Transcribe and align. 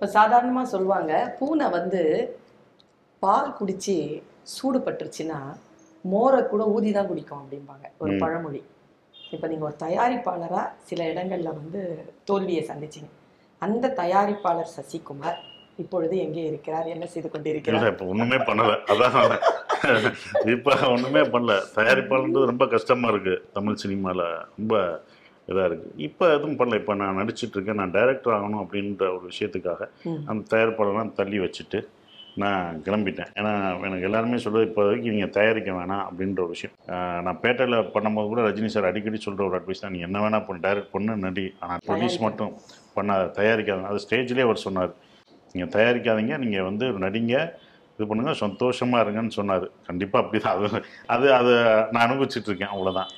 இப்போ 0.00 0.12
சாதாரணமா 0.18 0.60
சொல்லுவாங்க 0.72 1.14
பூனை 1.38 1.66
வந்து 1.74 1.98
பால் 3.22 3.50
குடிச்சு 3.58 3.96
சூடு 4.52 4.78
பட்டுருச்சுன்னா 4.84 5.40
மோரை 6.12 6.38
கூட 6.52 6.62
ஊதி 6.74 6.90
தான் 6.96 7.08
குடிக்கும் 7.10 7.40
அப்படிம்பாங்க 7.42 7.84
ஒரு. 8.02 8.12
பழமொழி. 8.22 8.60
இப்போ 9.34 9.46
நீங்க 9.50 9.66
ஒரு 9.68 9.76
தயாரிப்பாளரா 9.82 10.62
சில 10.88 11.10
இடங்கள்ல 11.12 11.52
வந்து 11.58 11.82
தோல்வியை 12.30 12.62
சந்திச்சீங்க. 12.70 13.10
அந்த 13.62 13.92
தயாரிப்பாளர் 14.00 14.72
சசிகுமார் 14.76 15.38
இப்பொழுது 15.84 16.16
எங்கே 16.26 16.44
இருக்கிறார்? 16.50 16.88
என்ன 16.94 17.04
செய்து 17.14 17.28
கொண்டிருக்கிறார்? 17.34 17.92
இப்போ 17.94 18.08
ஒன்றுமே 18.14 18.40
பண்ணலை. 18.48 18.76
அதான் 18.92 19.36
இப்போ 20.56 20.72
ஒன்றுமே 20.94 21.24
பண்ணல. 21.34 21.58
தயாரிப்பாளன்றது 21.78 22.50
ரொம்ப 22.54 22.66
கஷ்டமாக 22.76 23.12
இருக்குது 23.14 23.42
தமிழ் 23.58 23.80
சினிமாவில் 23.84 24.26
ரொம்ப 24.58 24.74
இதாக 25.52 25.68
இருக்குது 25.70 25.96
இப்போ 26.08 26.24
எதுவும் 26.36 26.58
பண்ணல. 26.58 26.80
இப்போ 26.82 26.94
நான் 27.02 27.18
நடிச்சிட்டு 27.20 27.56
இருக்கேன். 27.56 27.80
நான் 27.82 27.94
டைரக்டர் 27.96 28.36
ஆகணும் 28.38 28.62
அப்படின்ற 28.64 29.06
ஒரு 29.16 29.24
விஷயத்துக்காக. 29.32 29.80
அந்த 30.30 30.42
தயாரிப்பாளர்லாம் 30.52 31.16
தள்ளி 31.20 31.40
வச்சுட்டு 31.46 31.80
நான் 32.42 32.76
கிளம்பிட்டேன். 32.86 33.30
ஏன்னா 33.38 33.52
எனக்கு 33.86 34.06
எல்லாருமே 34.08 34.36
சொல்லுவது 34.42 34.66
இப்போதைக்கு 34.68 35.12
நீங்கள் 35.14 35.32
தயாரிக்க 35.36 35.70
வேணாம் 35.78 36.04
அப்படின்ற 36.08 36.40
ஒரு 36.44 36.52
விஷயம். 36.56 36.74
நான் 37.26 37.40
பேட்டையில் 37.44 37.76
பண்ணும்போது 37.94 38.28
கூட 38.32 38.42
ரஜினி 38.48 38.68
சார் 38.74 38.88
அடிக்கடி 38.90 39.18
சொல்கிற 39.24 39.44
ஒரு 39.48 39.56
அட்வைஸ் 39.58 39.82
தான் 39.84 39.94
நீ 39.96 40.00
என்ன 40.08 40.20
வேணால் 40.24 40.44
பண்ணு. 40.48 40.64
டைரக்ட் 40.66 40.94
பண்ணு 40.94 41.16
நடி. 41.26 41.46
ஆனால் 41.64 41.82
ப்ரொடியூஸ். 41.88 42.18
மட்டும் 42.26 42.52
பண்ணாத. 42.98 43.24
தயாரிக்காத. 43.40 43.88
அது 43.90 44.04
ஸ்டேஜ்லேயே 44.06 44.46
அவர் 44.48 44.64
சொன்னார். 44.66 44.92
நீங்கள் 45.54 45.72
தயாரிக்காதீங்க. 45.76 46.36
நீங்கள் 46.44 46.68
வந்து 46.68 46.86
நடிங்க. 47.06 47.34
இது 47.96 48.08
பண்ணுங்க. 48.10 48.34
சந்தோஷமாக 48.44 49.02
இருங்கன்னு 49.04 49.38
சொன்னார். 49.40 49.66
கண்டிப்பாக 49.88 50.22
அப்படி 50.24 50.40
தான் 50.44 50.54
அது 50.58 50.68
அது 51.16 51.26
அதை 51.40 51.56
நான் 51.92 52.06
அனுபவிச்சுட்டு 52.06 52.50
இருக்கேன். 52.50 52.72
அவ்வளோதான் 52.76 53.10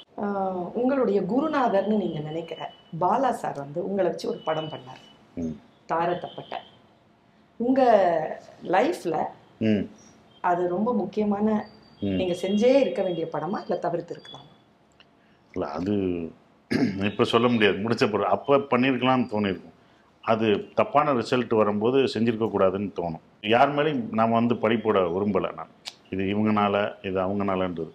உங்களுடைய 0.75 1.23
குருநாதர்னு 1.23 1.97
நீங்க 1.97 2.19
நினைக்கிற 2.20 2.61
பாலா 3.01 3.30
சார் 3.33 3.59
வந்து 3.59 3.84
உங்களை 3.84 4.09
வச்சு 4.11 4.29
ஒரு 4.29 4.41
படம் 4.45 4.70
பண்ணார். 4.70 5.03
ம். 5.37 5.55
தாரத்தப்பட்ட. 5.89 6.55
உங்க 7.61 7.80
லைஃப்ல 8.67 9.17
ம். 9.61 9.84
அது 10.45 10.69
ரொம்ப 10.69 10.95
முக்கியமான 10.95 11.48
நீங்க 12.12 12.34
செஞ்சே 12.34 12.81
இருக்க 12.81 13.03
வேண்டிய 13.03 13.28
படமா 13.33 13.59
இல்ல 13.62 13.77
தவிர்த்து 13.77 14.14
இருக்கலாம் 14.14 14.48
இல்லை 15.55 15.69
அது 15.70 15.95
இப்போ 17.11 17.25
சொல்ல 17.25 17.48
முடியாது. 17.48 17.77
முடிச்ச 17.78 18.05
பிறகு 18.11 18.27
அப்போ 18.27 18.59
பண்ணியிருக்கலாம்னு 18.70 19.31
தோணியிருக்கும் 19.33 19.77
அது 20.25 20.47
தப்பான 20.75 21.12
ரிசல்ட் 21.12 21.55
வரும்போது 21.55 21.98
செஞ்சிருக்க 22.15 22.47
கூடாதுன்னு 22.48 22.91
தோணும். 22.98 23.22
யார் 23.44 23.70
மேலேயும் 23.77 24.03
நாம் 24.11 24.31
வந்து 24.31 24.55
படிப்போட 24.55 24.98
விரும்பலை 25.15 25.50
நான். 25.55 25.72
இது 26.11 26.22
இவங்கனால 26.33 26.75
இது 27.03 27.19
அவங்கனாலன்றது. 27.20 27.92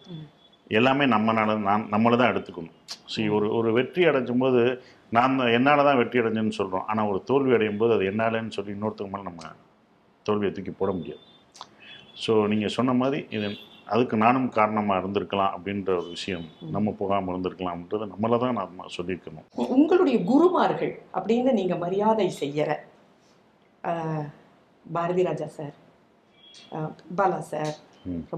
எல்லாமே 0.71 1.05
நம்மனால 1.13 1.55
நான் 1.63 1.87
நம்மளை 1.93 2.15
தான் 2.17 2.31
எடுத்துக்கணும் 2.33 2.75
ஸோ 3.11 3.27
ஒரு 3.35 3.47
ஒரு 3.57 3.69
வெற்றி 3.77 4.01
அடைஞ்சும் 4.09 4.43
போது 4.43 4.61
நான் 5.11 5.35
என்னால் 5.55 5.87
தான் 5.87 5.99
வெற்றி 5.99 6.21
அடைஞ்சேன்னு 6.21 6.57
சொல்கிறோம் 6.57 6.85
ஆனால் 6.89 7.09
ஒரு 7.11 7.19
தோல்வி 7.29 7.55
அடையும் 7.57 7.81
போது 7.81 7.93
அது 7.97 8.09
என்னாலன்னு 8.11 8.55
சொல்லி 8.57 8.75
இன்னொருத்தவங்க 8.75 9.15
மேலே 9.15 9.29
நம்ம 9.29 9.43
தோல்வியை 10.25 10.51
தூக்கி 10.53 10.73
போட 10.73 10.91
முடியாது. 10.95 11.23
ஸோ 12.23 12.33
நீங்கள் 12.51 12.75
சொன்ன 12.75 12.93
மாதிரி 12.99 13.19
இது 13.35 13.49
அதுக்கு 13.87 14.15
நானும் 14.23 14.47
காரணமாக 14.55 15.01
இருந்திருக்கலாம் 15.01 15.53
அப்படின்ற 15.55 15.91
ஒரு 15.99 16.09
விஷயம் 16.15 16.45
நம்ம 16.73 16.93
போகாமல் 16.99 17.31
இருந்திருக்கலாம்ன்றது 17.33 18.05
நம்மளை 18.13 18.37
தான் 18.43 18.57
நாம் 18.57 18.91
சொல்லியிருக்கணும். 18.97 19.45
உங்களுடைய 19.75 20.17
குருமார்கள் 20.29 20.93
அப்படின்னு 21.17 21.53
நீங்க 21.59 21.75
மரியாதை 21.83 22.27
செய்யற 22.41 22.69
ஆஹ், 23.83 24.27
Bharathi 24.85 25.23
Raja 25.25 25.47
sir 25.55 25.75
Bala 27.17 27.39
sir 27.49 27.73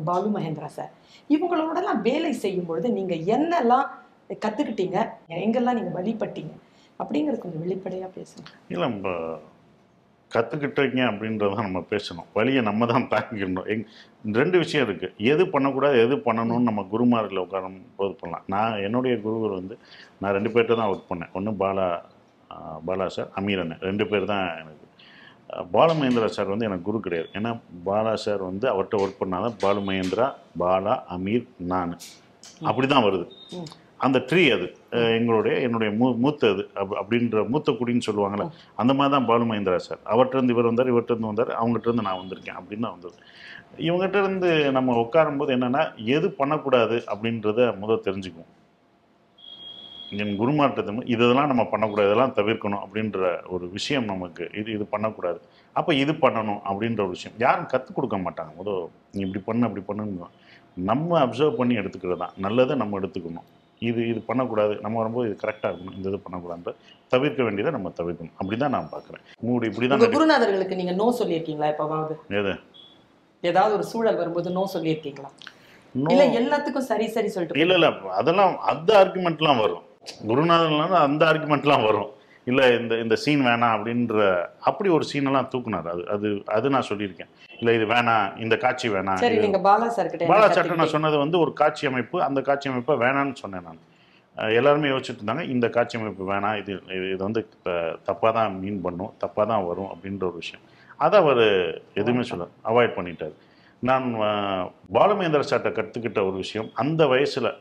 Balu 0.09 0.29
Mahendra 0.35 0.69
sir 0.77 0.93
இவங்களோடலாம் 1.35 2.01
வேலை 2.09 2.31
செய்யும் 2.43 2.69
பொழுது 2.69 2.89
நீங்க 2.97 3.15
என்னெல்லாம் 3.35 3.87
கத்துக்கிட்டீங்க? 4.43 4.97
எங்கெல்லாம் 5.45 5.77
நீங்க 5.77 5.93
வழிபட்டீங்க? 5.99 6.53
அப்படிங்கிறது 7.01 7.43
கொஞ்சம் 7.43 7.63
வெளிப்படையா 7.65 8.07
பேசுங்க. 8.17 8.45
இல்லை 8.73 8.85
நம்ம 8.87 9.13
கற்றுக்கிட்டீங்க 10.33 11.01
அப்படின்றத 11.11 11.61
நம்ம 11.67 11.79
பேசணும். 11.91 12.27
வழியை 12.37 12.61
நம்ம 12.67 12.87
தான் 12.91 13.07
தாக்கிக்கணும் 13.13 13.69
எங் 13.73 13.85
ரெண்டு 14.39 14.57
விஷயம் 14.63 14.85
இருக்குது 14.87 15.13
எது 15.31 15.43
பண்ணக்கூடாது 15.53 15.97
எது 16.05 16.15
பண்ணணும்னு 16.27 16.69
நம்ம 16.69 16.81
குருமாரில் 16.91 17.43
உட்காரும் 17.45 17.79
போது 17.99 18.13
பண்ணலாம். 18.21 18.45
நான் 18.53 18.83
என்னுடைய 18.87 19.15
குருவர் 19.25 19.57
வந்து 19.59 19.77
நான் 20.21 20.35
ரெண்டு 20.37 20.51
பேர்கிட்ட 20.53 20.77
தான் 20.81 20.91
ஒர்க் 20.93 21.09
பண்ணேன். 21.11 21.31
ஒன்று 21.39 21.53
பாலா 21.63 21.87
பாலா 22.89 23.07
சார் 23.15 23.31
அமீர் 23.39 23.63
அண்ணன். 23.63 23.83
ரெண்டு 23.89 24.05
பேர் 24.11 24.31
தான் 24.33 24.45
எனக்கு 24.61 24.78
பாலமகேந்திரா 25.75 26.27
சார் 26.35 26.53
வந்து 26.53 26.67
எனக்கு 26.69 26.87
குரு 26.87 26.99
கிடையாது. 27.05 27.29
ஏன்னா 27.37 27.51
பாலா 27.87 28.13
சார் 28.25 28.41
வந்து 28.49 28.65
அவர்கிட்ட 28.71 28.97
ஒர்க் 29.03 29.21
பண்ணாதான் 29.21 29.55
பாலுமகேந்திரா 29.63 30.27
பாலா 30.63 30.95
அமீர் 31.15 31.45
நான். 31.73 31.93
அப்படி 32.69 32.87
தான் 32.87 33.05
வருது. 33.07 33.25
அந்த 34.05 34.17
ட்ரீ 34.29 34.43
அது. 34.55 34.67
எங்களுடைய 35.17 35.55
என்னுடைய 35.67 35.89
மூ 35.99 36.07
மூத்த 36.25 36.51
அது. 36.53 36.63
அப் 36.81 36.93
அப்படின்ற 37.01 37.41
மூத்த 37.53 37.71
குடின்னு 37.79 38.07
சொல்லுவாங்களே 38.07 38.45
அந்த 38.81 38.91
மாதிரி 38.93 39.13
தான் 39.15 39.27
பாலு 39.31 39.47
மகேந்திரா 39.49 39.79
சார். 39.87 40.01
அவர்கிட்ட 40.13 40.53
இவர் 40.55 40.69
வந்தார் 40.69 40.91
இவர்கிட்ட 40.93 41.15
இருந்து 41.15 41.31
வந்தார் 41.31 41.51
அவங்ககிட்ட 41.59 41.89
இருந்து 41.89 42.07
நான் 42.09 42.21
வந்திருக்கேன் 42.21 42.59
அப்படின்னு 42.59 42.85
தான் 42.87 42.97
வந்தது. 42.97 43.17
இவங்ககிட்ட 43.87 44.19
இருந்து 44.23 44.71
நம்ம 44.77 44.95
உட்காரும்போது 45.03 45.51
என்னன்னா 45.57 45.83
எது 46.17 46.29
பண்ணக்கூடாது 46.39 46.97
அப்படின்றத 47.13 47.59
முதல் 47.83 48.05
தெரிஞ்சுக்குவோம். 48.07 48.53
என் 50.23 50.35
குருமார்கிட்ட 50.41 51.05
இதெல்லாம் 51.13 51.49
நம்ம 51.51 51.63
பண்ணக்கூடாது 51.71 52.09
இதெல்லாம் 52.09 52.35
தவிர்க்கணும் 52.39 52.81
அப்படின்ற 52.85 53.19
ஒரு 53.55 53.65
விஷயம் 53.77 54.07
நமக்கு 54.11 54.43
இது 54.59 54.69
இது 54.77 54.85
பண்ணக்கூடாது. 54.93 55.39
அப்போ 55.75 55.91
இது 56.03 56.13
பண்ணணும் 56.23 56.61
அப்படின்ற 56.69 56.99
ஒரு 57.05 57.13
விஷயம். 57.17 57.35
யாரும் 57.45 57.69
கற்றுக் 57.73 57.97
கொடுக்க 57.97 58.17
மாட்டாங்க. 58.25 58.51
முதல் 58.59 58.79
நீ 59.15 59.21
இப்படி 59.27 59.41
பண்ணு 59.49 59.67
அப்படி 59.67 59.83
பண்ணுங்க. 59.89 60.27
நம்ம 60.89 61.19
அப்சர்வ் 61.25 61.59
பண்ணி 61.59 61.75
எடுத்துக்கிறது 61.81 62.21
தான். 62.23 62.33
நல்லதை 62.45 62.75
நம்ம 62.81 62.99
எடுத்துக்கணும். 63.01 63.47
இது 63.89 63.99
இது 64.11 64.19
பண்ணக்கூடாது. 64.29 64.73
நம்ம 64.85 64.97
வரும்போது 65.01 65.27
இது 65.29 65.37
கரெக்டாக 65.43 65.69
இருக்கணும். 65.71 65.97
இந்த 65.97 66.07
இது 66.11 66.19
பண்ணக்கூடாது 66.25 66.73
தவிர்க்க 67.13 67.43
வேண்டியதை 67.47 67.71
நம்ம 67.77 67.91
தவிர்க்கணும். 67.99 68.35
அப்படி 68.39 68.57
தான் 68.63 68.75
நான் 68.77 68.89
பார்க்குறேன். 68.95 69.23
மூடி 69.47 69.67
இப்படி 69.71 69.87
தான் 69.87 70.15
குருநாதர்களுக்கு 70.17 70.79
நீங்க 70.81 70.95
நோ 71.01 71.07
சொல்லியிருக்கீங்களா 71.19 71.71
எப்பவாவது? 71.73 72.15
எது? 72.39 72.55
ஏதாவது 73.43 73.73
ஒரு 73.79 73.85
சூழல் 73.91 74.19
வரும்போது 74.21 74.49
நோ 74.57 74.63
சொல்லியிருக்கீங்களா. 74.75 75.29
இல்ல 76.13 76.23
எல்லாத்துக்கும் 76.39 76.89
சரி 76.89 77.05
சரி 77.13 77.29
சொல்லிட்டு 77.35 77.61
இல்ல 77.65 77.75
இல்ல. 77.79 77.89
அதெல்லாம் 78.21 78.55
அந்த 78.71 78.89
ஆர்குமெண்ட்லாம் 79.03 79.61
வரும். 79.65 79.85
குருநாதன்லாம் 80.29 80.95
அந்த 81.07 81.23
ஆர்குமெண்ட்லாம் 81.31 81.85
வரும். 81.89 82.09
இல்ல 82.49 82.61
இந்த 82.79 82.93
இந்த 83.03 83.15
சீன் 83.23 83.43
வேணாம் 83.47 83.73
அப்படின்ற 83.75 84.17
அப்படி 84.69 84.89
ஒரு 84.97 85.05
சீனெல்லாம் 85.09 85.49
தூக்குனார். 85.53 85.87
அது 85.93 86.03
அது 86.15 86.27
அது 86.55 86.67
நான் 86.75 86.87
சொல்லியிருக்கேன். 86.89 87.31
இல்ல 87.59 87.69
இது 87.77 87.85
வேணாம் 87.93 88.25
இந்த 88.43 88.55
காட்சி 88.63 88.87
வேணாம். 88.95 89.19
சரி 89.23 89.37
பாலா 89.67 89.87
சார் 89.97 90.11
கிட்ட 90.11 90.31
பாலா 90.31 90.45
என்ன 90.47 90.57
சட்டம் 90.57 90.81
நான்? 90.81 90.93
சொன்னது 90.95 91.17
வந்து 91.23 91.37
ஒரு 91.43 91.51
காட்சி 91.61 91.83
அமைப்பு 91.91 92.17
அந்த 92.27 92.41
காட்சி 92.49 92.69
அமைப்பை 92.71 92.95
வேணாம்னு 93.03 93.37
சொன்னேன் 93.43 93.67
நான். 93.69 93.81
எல்லாருமே 94.59 94.89
யோசிச்சுட்டு 94.91 95.21
இருந்தாங்க 95.21 95.45
இந்த 95.53 95.65
காட்சி 95.75 95.95
அமைப்பு 95.99 96.25
வேணாம் 96.31 96.57
இது 96.61 96.73
இது 97.13 97.21
வந்து 97.27 97.41
தப்பாக 98.09 98.31
தான் 98.37 98.57
மீன் 98.63 98.81
பண்ணும் 98.85 99.13
தப்பாக 99.23 99.45
தான் 99.51 99.65
வரும் 99.69 99.89
அப்படின்ற 99.93 100.23
ஒரு 100.29 100.37
விஷயம். 100.43 100.63
அதை 101.05 101.15
அவர் 101.23 101.43
எதுவுமே 102.01 102.23
சொல்ல 102.31 102.47
அவாய்ட் 102.71 102.97
பண்ணிட்டார். 102.97 103.35
நான் 103.89 104.05
பாலுமேந்திர 104.97 105.41
சாட்டை 105.51 105.71
கற்றுக்கிட்ட 105.79 106.19
ஒரு 106.29 106.37
விஷயம் 106.43 106.69
அந்த 106.83 107.01
வயசில் 107.13 107.51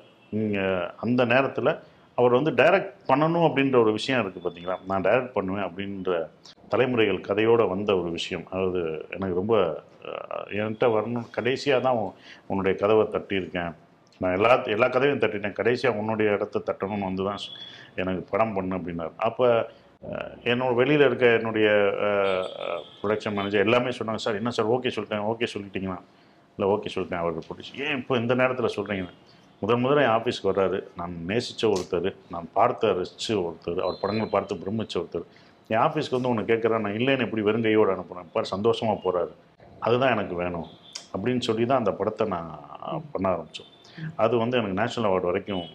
அந்த 1.05 1.21
நேரத்தில் 1.33 1.73
அவர் 2.19 2.37
வந்து 2.39 2.53
டைரக்ட் 2.61 2.95
பண்ணணும் 3.11 3.47
அப்படின்ற 3.49 3.77
ஒரு 3.85 3.93
விஷயம் 3.99 4.21
இருக்குது 4.23 4.45
பார்த்தீங்களா 4.45 4.77
நான் 4.91 5.05
டைரக்ட் 5.07 5.37
பண்ணுவேன் 5.37 5.67
அப்படின்ற 5.67 6.13
தலைமுறைகள் 6.73 7.27
கதையோடு 7.29 7.65
வந்த 7.73 7.91
ஒரு 8.01 8.11
விஷயம். 8.19 8.47
அதாவது 8.53 8.81
எனக்கு 9.17 9.41
ரொம்ப 9.41 9.55
என்கிட்ட 10.61 10.87
வரணும். 10.97 11.29
கடைசியாக 11.37 11.85
தான் 11.87 11.99
உன்னுடைய 12.51 12.75
கதவை 12.83 13.05
தட்டியிருக்கேன். 13.15 13.73
நான் 14.23 14.35
எல்லா 14.39 14.53
எல்லா 14.77 14.87
கதையும் 14.95 15.23
தட்டிட்டேன். 15.25 15.59
கடைசியாக 15.61 16.01
உன்னுடைய 16.01 16.29
இடத்த 16.37 16.63
தட்டணும்னு 16.69 17.09
வந்து 17.11 17.25
தான் 17.29 17.43
எனக்கு 18.03 18.23
படம் 18.33 18.57
பண்ணு 18.57 18.79
அப்படின்னார். 18.79 19.15
அப்போ 19.29 19.47
என்னோட 20.51 20.73
வெளியில் 20.81 21.07
இருக்க 21.07 21.27
என்னுடைய 21.39 21.69
ப்ரொடக்ஷன் 22.99 23.37
மேனேஜர் 23.39 23.67
எல்லாமே 23.67 23.93
சொன்னாங்க 23.99 24.23
சார் 24.27 24.41
என்ன 24.41 24.51
சார்? 24.57 24.73
ஓகே 24.77 24.93
சொல்லிட்டேன். 24.97 25.25
ஓகே 25.33 25.49
சொல்லிட்டீங்களா? 25.55 25.99
இல்லை 26.57 26.69
ஓகே 26.75 26.91
சொல்லிட்டேன். 26.95 27.23
அவருக்கு 27.23 27.47
போட்டுச்சு. 27.49 27.75
ஏன் 27.85 27.97
இப்போ 28.01 28.15
இந்த 28.23 28.35
நேரத்தில் 28.43 28.75
சொல்கிறீங்கன்னு 28.77 29.17
முதல் 29.63 29.81
முதல்ல 29.83 30.03
என் 30.07 30.15
ஆஃபீஸ்க்கு 30.17 30.49
வர்றாரு. 30.51 30.79
நான் 30.99 31.15
நேசித்த 31.29 31.63
ஒருத்தர் 31.75 32.09
நான் 32.35 32.47
பார்த்த 32.59 32.91
ரசித்த 32.99 33.37
ஒருத்தர் 33.47 33.81
அவர் 33.85 34.01
படங்கள் 34.03 34.35
பார்த்து 34.35 34.61
பிரமிச்ச 34.63 34.95
ஒருத்தர். 35.01 35.25
என் 35.73 35.83
ஆஃபீஸ்க்கு 35.87 36.17
வந்து 36.19 36.31
ஒன்று 36.33 36.45
கேட்குறேன் 36.51 36.85
நான் 36.85 36.97
இல்லைன்னு 36.99 37.27
இப்படி 37.29 37.43
வெறும் 37.49 37.67
கையோடு 37.67 37.95
அனுப்புகிறேன் 37.95 38.29
பார் 38.35 38.53
சந்தோஷமாக 38.55 38.99
போகிறாரு 39.05 39.33
அதுதான் 39.87 40.15
எனக்கு 40.17 40.35
வேணும். 40.43 40.69
அப்படின்னு 41.15 41.43
சொல்லி 41.49 41.65
தான் 41.71 41.81
அந்த 41.83 41.93
படத்தை 41.99 42.25
நான் 42.35 42.51
பண்ண 43.13 43.27
ஆரம்பித்தோம் 43.35 43.73
அது 44.25 44.35
வந்து 44.43 44.59
எனக்கு 44.61 44.79
நேஷனல் 44.81 45.09
அவார்டு 45.11 45.31
வரைக்கும் 45.31 45.67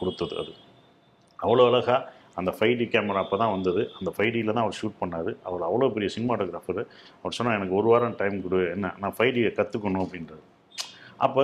கொடுத்தது 0.00 0.34
அது. 0.42 0.52
அவ்வளோ 1.38 1.64
அழகாக 1.70 2.00
அந்த 2.40 2.50
ஃபைவ் 2.56 2.74
டி 2.78 2.86
கேமரா 2.92 3.20
அப்போ 3.24 3.36
தான் 3.42 3.54
வந்தது. 3.56 3.82
அந்த 3.98 4.10
ஃபைவ் 4.14 4.32
டியில் 4.34 4.54
தான் 4.56 4.64
அவர் 4.66 4.78
ஷூட் 4.80 5.00
பண்ணார். 5.00 5.30
அவர் 5.48 5.62
அவ்வளோ 5.68 5.88
பெரிய 5.96 6.10
சினிமாட்டோகிராஃபர் 6.16 6.82
அவர் 7.20 7.36
சொன்னால் 7.38 7.56
எனக்கு 7.58 7.76
ஒரு 7.80 7.88
வாரம் 7.92 8.18
டைம் 8.22 8.36
கொடு. 8.44 8.60
என்ன? 8.76 8.88
நான் 9.02 9.14
ஃபைவ் 9.16 9.32
டியை 9.36 9.50
கற்றுக்கணும் 9.58 10.04
அப்படின்றது 10.06 10.44
அப்போ 11.24 11.42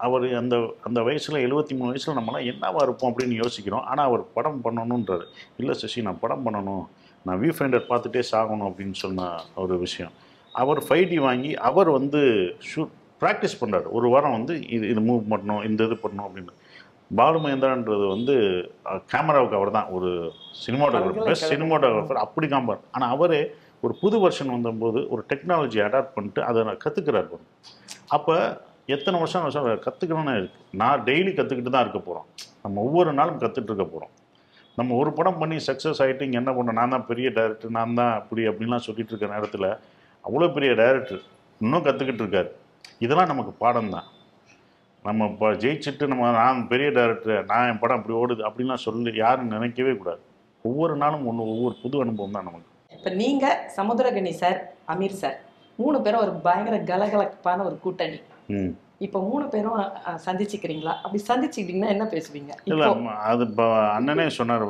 அவர் 0.00 0.26
அந்த 0.40 0.56
அந்த 0.86 1.00
வயசில் 1.06 1.42
எழுபத்தி 1.46 1.74
மூணு 1.78 1.90
வயசில் 1.92 2.16
நம்மளாம் 2.18 2.48
என்னவா 2.52 2.80
இருப்போம் 2.86 3.10
அப்படின்னு 3.10 3.36
யோசிக்கிறோம். 3.42 3.84
ஆனால் 3.90 4.08
அவர் 4.08 4.22
படம் 4.36 4.60
பண்ணணுன்றாரு 4.64 5.26
இல்லை 5.60 5.74
சசி 5.82 6.04
நான் 6.06 6.20
படம் 6.24 6.44
பண்ணணும். 6.46 6.84
நான் 7.26 7.40
வியூ 7.42 7.52
ஃபைண்டர் 7.56 7.88
பார்த்துட்டே 7.90 8.22
சாகணும் 8.32 8.68
அப்படின்னு 8.70 8.96
சொன்ன 9.04 9.28
ஒரு 9.62 9.74
விஷயம். 9.84 10.12
அவர் 10.54 10.80
ஃபைவ் 10.86 11.06
டி 11.12 11.18
வாங்கி 11.26 11.52
அவர் 11.68 11.90
வந்து 11.98 12.20
ஷூட் 12.70 12.92
ப்ராக்டிஸ் 13.22 13.60
பண்ணுறாரு 13.62 13.88
ஒரு 13.98 14.06
வாரம் 14.14 14.36
வந்து 14.38 14.54
இது 14.76 14.84
இது 14.92 15.02
மூவ் 15.08 15.22
பண்ணணும் 15.32 15.64
இந்த 15.68 15.80
இது 15.88 15.96
பண்ணணும் 16.04 16.26
அப்படின்னு. 16.28 16.52
பாலு 17.18 17.38
மகேந்திரான்றது 17.44 18.04
வந்து 18.14 18.34
கேமராவுக்கு 19.12 19.58
அவர் 19.58 19.76
தான். 19.78 19.90
ஒரு 19.96 20.10
சினிமாட்டோகிராஃபர் 20.64 21.28
பெஸ்ட் 21.28 21.50
சினிமாட்டோகிராஃபர். 21.52 22.22
அப்படி 22.26 22.46
காம்பார் 22.54 22.84
ஆனால் 22.94 23.12
அவரே 23.16 23.40
ஒரு 23.86 23.94
புது 24.02 24.16
வருஷன் 24.24 24.54
வந்தபோது 24.54 25.00
ஒரு 25.14 25.22
டெக்னாலஜி 25.30 25.80
அடாப்ட் 25.86 26.14
பண்ணிட்டு 26.14 26.40
அதை 26.50 26.60
கற்றுக்கிறார் 26.84 27.28
பாருங்க 27.32 27.50
அப்போ 28.16 28.36
எத்தனை 28.88 29.16
வருஷம் 29.22 29.44
வருஷம் 29.44 29.66
கற்றுக்கணும்னு 29.86 30.32
இருக்கு. 30.38 30.58
நான் 30.80 31.04
டெய்லி 31.08 31.30
கற்றுக்கிட்டு 31.36 31.72
தான் 31.74 31.84
இருக்க 31.86 32.00
போகிறோம் 32.08 32.26
நம்ம 32.64 32.82
ஒவ்வொரு 32.86 33.10
நாளும் 33.18 33.40
கற்றுட்டு 33.42 33.70
இருக்க 33.72 33.86
போகிறோம் 33.92 34.12
நம்ம 34.78 34.94
ஒரு 35.00 35.10
படம் 35.18 35.38
பண்ணி 35.40 35.56
சக்ஸஸ் 35.68 36.00
ஆகிட்டு 36.04 36.26
இங்கே 36.26 36.38
என்ன 36.40 36.52
பண்ணோம்? 36.56 36.78
நான் 36.80 36.94
தான் 36.94 37.06
பெரிய 37.10 37.28
டைரக்டர் 37.36 37.74
நான் 37.78 37.96
தான் 38.00 38.12
அப்படி 38.20 38.42
அப்படின்லாம் 38.50 38.84
சொல்லிட்டு 38.86 39.12
இருக்க 39.12 39.26
நேரத்தில் 39.34 39.68
அவ்வளோ 40.24 40.48
பெரிய 40.56 40.70
டைரக்டர் 40.82 41.22
இன்னும் 41.60 41.86
கற்றுக்கிட்டு 41.86 42.22
இருக்காரு. 42.24 42.50
இதெல்லாம் 43.04 43.30
நமக்கு 43.32 43.52
பாடம் 43.62 43.92
தான். 43.94 44.08
நம்ம 45.04 45.26
இப்போ 45.32 45.48
ஜெயிச்சுட்டு 45.62 46.04
நம்ம 46.12 46.30
நான் 46.40 46.60
பெரிய 46.72 46.88
டைரக்டர் 46.98 47.48
நான் 47.50 47.68
என் 47.70 47.80
படம் 47.82 47.98
அப்படி 47.98 48.14
ஓடுது 48.20 48.42
அப்படின்லாம் 48.48 48.84
சொல்லி 48.86 49.12
யாரும் 49.24 49.54
நினைக்கவே 49.56 49.94
கூடாது. 50.00 50.22
ஒவ்வொரு 50.64 50.94
நாளும் 51.02 51.24
ஒன்று 51.30 51.48
ஒவ்வொரு 51.54 51.74
புது 51.82 51.96
அனுபவம் 52.04 52.36
தான் 52.36 52.48
நமக்கு. 52.48 52.70
இப்போ 52.96 53.10
நீங்கள் 53.22 53.58
சமுத்திரகணி 53.78 54.32
சார் 54.42 54.60
அமீர் 54.92 55.20
சார் 55.22 55.36
மூணு 55.82 55.96
பேரும் 56.04 56.22
ஒரு 56.26 56.32
பயங்கர 56.46 56.76
கலகலப்பான 56.92 57.64
ஒரு 57.70 57.76
கூட்டணி. 57.84 58.18
இப்ப 58.98 59.20
மூணு 59.20 59.48
பேரும் 59.48 59.78
சந்திச்சுக்கிறீங்களா? 60.26 60.92
அப்படி 61.02 61.22
சந்திச்சுக்கிட்டீங்கன்னா 61.28 61.88
என்ன 61.88 62.04
பேசுவீங்க? 62.04 62.52
இல்லை 62.64 62.86
அது 63.22 63.44
இப்போ 63.44 63.66
அண்ணனே 63.98 64.26
சொன்னார் 64.28 64.66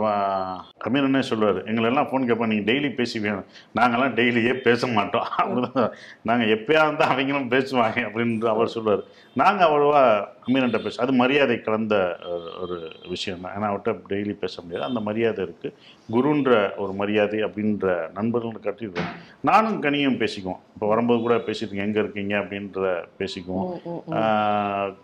அண்ணே 0.93 1.21
சொல்லுவார்? 1.21 1.65
எங்களெல்லாம் 1.65 2.07
ஃபோன் 2.07 2.27
கேட்போம் 2.27 2.49
நீங்கள் 2.49 2.75
டெய்லி 2.75 2.95
பேசி 2.95 3.21
வேணும் 3.21 3.45
நாங்கள்லாம் 3.81 4.15
டெய்லியே 4.15 4.55
பேச 4.55 4.87
மாட்டோம். 4.87 5.25
அப்படிதான் 5.39 5.93
நாங்கள் 6.23 6.49
எப்பயாவது 6.49 6.97
தான் 6.97 7.09
அவங்களும் 7.09 7.51
பேசுவாங்க 7.51 7.97
அப்படின்னு 7.97 8.47
அவர் 8.47 8.69
சொல்லுவார். 8.69 9.03
நாங்கள் 9.35 9.69
அவ்வளோவா 9.69 10.27
அமீரன்ட்ட 10.47 10.83
பேச 10.83 11.03
அது 11.03 11.13
மரியாதை 11.13 11.61
கலந்த 11.61 12.17
ஒரு- 12.63 13.09
விஷயம் 13.09 13.41
தான். 13.41 13.53
ஏன்னா 13.53 13.67
அவர்கிட்ட 13.67 14.01
டெய்லி 14.09 14.31
பேச 14.31 14.63
முடியாது. 14.63 14.87
அந்த 14.87 15.01
மரியாதை 15.01 15.45
இருக்குது 15.45 15.73
குருன்ற 16.11 16.77
ஒரு 16.77 16.93
மரியாதை 16.93 17.45
அப்படின்ற 17.45 18.13
நண்பர்கள் 18.13 18.61
கட்டிடுவோம் 18.63 19.07
நானும் 19.41 19.81
கனியும் 19.81 20.19
பேசிக்குவோம். 20.19 20.61
இப்போ 20.75 20.89
வரும்போது 20.89 21.21
கூட 21.21 21.37
பேசிட்டு 21.37 21.73
எங்கே 21.73 21.99
இருக்கீங்க? 21.99 22.39
அப்படின்ற 22.39 23.05
பேசிக்குவோம். 23.19 24.95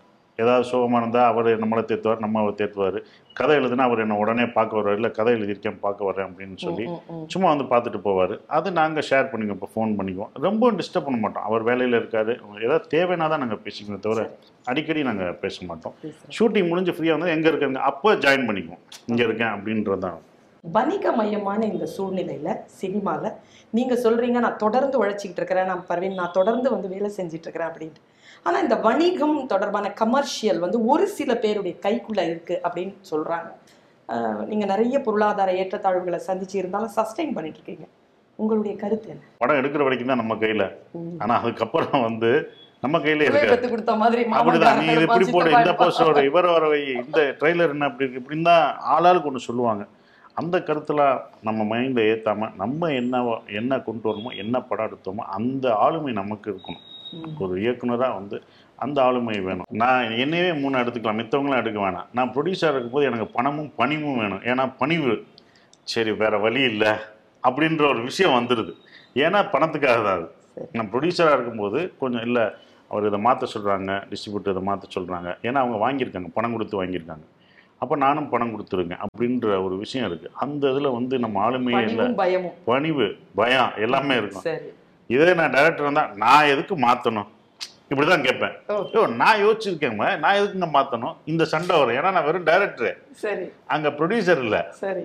ஏதாவது 0.43 0.65
சோகமாக 0.71 1.01
இருந்தால் 1.03 1.27
அவர் 1.31 1.49
நம்மளை 1.63 1.83
தேத்துவார் 1.89 2.23
நம்ம 2.25 2.39
அவர் 2.43 2.57
தேத்துவார். 2.61 2.97
கதை 3.39 3.55
எழுதுனா 3.59 3.83
அவர் 3.89 4.03
என்ன 4.03 4.17
உடனே 4.21 4.45
பார்க்க 4.55 4.77
வருவார் 4.77 4.97
இல்லை 4.99 5.11
கதை 5.17 5.33
எழுதியிருக்கேன் 5.37 5.77
பார்க்க 5.85 6.07
வரேன் 6.09 6.27
அப்படின்னு 6.29 6.57
சொல்லி. 6.65 6.85
சும்மா 7.33 7.47
வந்து 7.53 7.67
பார்த்துட்டு 7.73 8.01
போவார். 8.07 8.33
அது 8.57 8.71
நாங்கள் 8.79 9.07
ஷேர் 9.09 9.29
பண்ணிக்குவோம் 9.33 9.59
இப்போ 9.59 9.69
ஃபோன் 9.75 9.93
பண்ணிக்குவோம். 9.99 10.33
ரொம்ப 10.47 10.71
டிஸ்டர்ப் 10.79 11.07
பண்ண 11.09 11.19
மாட்டோம். 11.25 11.45
அவர் 11.49 11.67
வேலையில் 11.69 11.99
இருக்காரு. 12.01 12.35
ஏதாவது 12.65 12.83
தேவைன்னா 12.95 13.27
தான் 13.33 13.43
நாங்கள் 13.45 13.63
பேசிக்குவோம் 13.67 14.03
தவிர 14.07 14.25
அடிக்கடி 14.71 15.03
நாங்கள் 15.11 15.37
பேச 15.45 15.65
மாட்டோம். 15.69 15.95
ஷூட்டிங் 16.39 16.69
முடிஞ்சு 16.71 16.95
ஃப்ரீயாக 16.97 17.17
வந்து 17.19 17.35
எங்கே 17.37 17.49
இருக்காங்க? 17.53 17.81
அப்போ 17.91 18.11
ஜாயின் 18.25 18.49
பண்ணிக்குவோம். 18.49 18.83
இங்கே 19.11 19.25
இருக்கேன் 19.29 19.53
அப்படின்றது 19.55 20.03
தான். 20.07 20.19
வணிக 20.63 21.11
மையமான 21.17 21.61
இந்த 21.73 21.85
சூழ்நிலையில 21.93 22.49
சினிமால 22.79 23.29
நீங்க 23.77 23.93
சொல்றீங்க 24.03 24.39
நான் 24.45 24.59
தொடர்ந்து 24.63 24.95
உழைச்சிக்கிட்டு 25.01 25.41
இருக்கிறேன். 25.41 25.69
நான் 25.71 25.85
பர்வீன் 25.87 26.19
நான் 26.19 26.35
தொடர்ந்து 26.39 26.67
வந்து 26.73 26.87
வேலை 26.95 27.09
செஞ்சுட்டு 27.15 27.47
இருக்கிறேன் 27.47 27.69
அப்படின்ட்டு. 27.69 28.01
ஆனா 28.45 28.59
இந்த 28.59 28.75
வணிகம் 28.75 29.47
தொடர்பான 29.47 29.89
கமர்ஷியல் 29.91 30.59
வந்து 30.59 30.85
ஒரு 30.85 31.07
சில 31.07 31.31
பேருடைய 31.35 31.75
கைக்குள்ள 31.85 32.21
இருக்கு 32.29 32.61
அப்படின்னு 32.65 32.93
சொல்றாங்க. 33.11 33.49
ஆஹ் 34.09 34.45
நீங்க 34.47 34.65
நிறைய 34.65 35.01
பொருளாதார 35.01 35.51
ஏற்றத்தாழ்வுகளை 35.51 36.19
சந்திச்சு 36.29 36.55
இருந்தாலும் 36.61 36.95
சஸ்டெயின் 36.97 37.35
பண்ணிட்டு 37.35 37.59
இருக்கீங்க. 37.59 37.85
உங்களுடைய 38.39 38.73
கருத்து 38.75 39.09
என்ன? 39.09 39.23
படம் 39.37 39.59
எடுக்கிற 39.61 39.83
வரைக்கும் 39.83 40.11
தான் 40.11 40.21
நம்ம 40.23 40.35
கையில். 40.35 40.67
ஆனால் 41.23 41.39
அதுக்கப்புறம் 41.41 42.05
வந்து 42.07 42.31
நம்ம 42.83 42.99
கையிலே 42.99 43.25
பெத்து 43.33 43.69
கொடுத்த 43.69 43.95
மாதிரி 43.95 44.21
அப்படிதான். 44.39 44.79
நீ 44.81 44.85
இது 44.93 45.07
இப்படி 45.07 45.25
போடு 45.31 45.49
இந்த 45.57 45.73
போஸ்டரோட 45.81 46.21
இவர 46.29 46.45
வர 46.53 46.67
வை 46.67 46.79
இந்த 46.93 47.19
ட்ரெய்லர் 47.39 47.73
என்ன 47.75 47.89
அப்படி 47.89 48.05
இருக்கு 48.05 48.21
இப்படின்னு 48.21 48.47
தான் 48.51 48.65
ஆளாளுக்கு 48.93 49.29
ஒன்று 49.31 49.47
சொல்லுவாங்க. 49.49 49.83
அந்த 50.33 50.57
கருத்துல 50.67 51.01
நம்ம 51.47 51.63
மைண்டில் 51.71 52.07
ஏத்தாம 52.11 52.49
நம்ம 52.55 52.89
என்ன 53.01 53.15
என்ன 53.59 53.79
கொண்டு 53.87 54.09
வரணுமோ 54.09 54.31
என்ன 54.43 54.61
படம் 54.61 54.87
எடுத்தோமோ 54.89 55.23
அந்த 55.39 55.65
ஆளுமை 55.75 56.13
நமக்கு 56.21 56.47
இருக்கணும். 56.53 56.85
ஒரு 57.39 57.61
இயக்குனராக 57.61 58.13
வந்து 58.13 58.43
அந்த 58.75 59.03
ஆளுமை 59.03 59.39
வேணும். 59.39 59.65
நான் 59.69 60.03
என்னையவே 60.03 60.59
மூணு 60.59 60.77
எடுத்துக்கலாம். 60.77 61.19
மித்தவங்களும் 61.21 61.57
எடுக்க 61.57 61.79
வேணாம். 61.79 62.07
நான் 62.13 62.31
ப்ரொடியூசர் 62.33 62.71
இருக்கும்போது 62.71 63.05
எனக்கு 63.05 63.27
பணமும் 63.27 63.71
பணிவும் 63.75 64.17
வேணும். 64.17 64.41
ஏன்னா 64.41 64.73
பணிவு. 64.77 65.23
சரி 65.83 66.11
வேற 66.11 66.37
வழி 66.37 66.61
இல்லை. 66.61 66.91
அப்படின்ற 67.47 67.89
ஒரு 67.89 68.01
விஷயம் 68.01 68.35
வந்துடுது 68.39 68.73
ஏன்னா 69.15 69.39
பணத்துக்காக 69.53 69.99
தான் 70.03 70.17
அது. 70.17 70.27
நான் 70.71 70.89
ப்ரொடியூசராக 70.91 71.33
இருக்கும்போது 71.33 71.93
கொஞ்சம் 71.97 72.21
இல்லை 72.21 72.43
அவர் 72.87 73.05
இதை 73.05 73.19
மாற்ற 73.19 73.47
சொல்கிறாங்க 73.53 73.91
டிஸ்ட்ரிபியூட்டர் 74.09 74.49
இதை 74.49 74.63
மாற்ற 74.63 75.01
சொல்கிறாங்க 75.01 75.37
ஏன்னா 75.41 75.59
அவங்க 75.63 75.77
வாங்கியிருக்காங்க 75.85 76.27
பணம் 76.33 76.51
கொடுத்து 76.51 76.83
வாங்கியிருக்காங்க. 76.83 77.25
அப்போ 77.77 77.95
நானும் 77.95 78.29
பணம் 78.29 78.51
கொடுத்துருங்க 78.53 78.95
அப்படின்ற 79.03 79.63
ஒரு 79.63 79.77
விஷயம் 79.77 80.11
இருக்குது 80.11 80.31
அந்த 80.33 80.71
இதில் 80.71 80.89
வந்து 80.89 81.19
நம்ம 81.19 81.49
ஆளுமையே 81.49 81.87
இல்லை. 81.87 82.07
பயமும். 82.07 82.53
பணிவு 82.65 83.17
பயம் 83.35 83.71
எல்லாமே 83.77 84.15
இருக்கும். 84.15 84.43
இதே 85.15 85.33
நான் 85.41 85.53
டைரக்டர் 85.57 85.85
இருந்தால் 85.85 86.11
நான் 86.23 86.49
எதுக்கு 86.53 86.77
மாற்றணும் 86.87 87.29
இப்படி 87.91 88.07
தான் 88.11 88.25
கேட்பேன் 88.25 88.53
ஐயோ 88.73 89.01
நான் 89.21 89.41
யோசிச்சிருக்கேங்க 89.45 90.05
நான் 90.23 90.37
எதுக்குங்க 90.39 90.67
மாற்றணும் 90.75 91.15
இந்த 91.31 91.43
சண்டை 91.53 91.75
வரும். 91.79 91.97
ஏன்னா 91.99 92.11
நான் 92.15 92.27
வெறும் 92.27 92.49
டைரக்டரு 92.49 92.91
சரி. 93.23 93.45
அங்கே 93.73 93.89
ப்ரொடியூசர் 93.97 94.41
இல்லை. 94.45 94.61
சரி. 94.83 95.03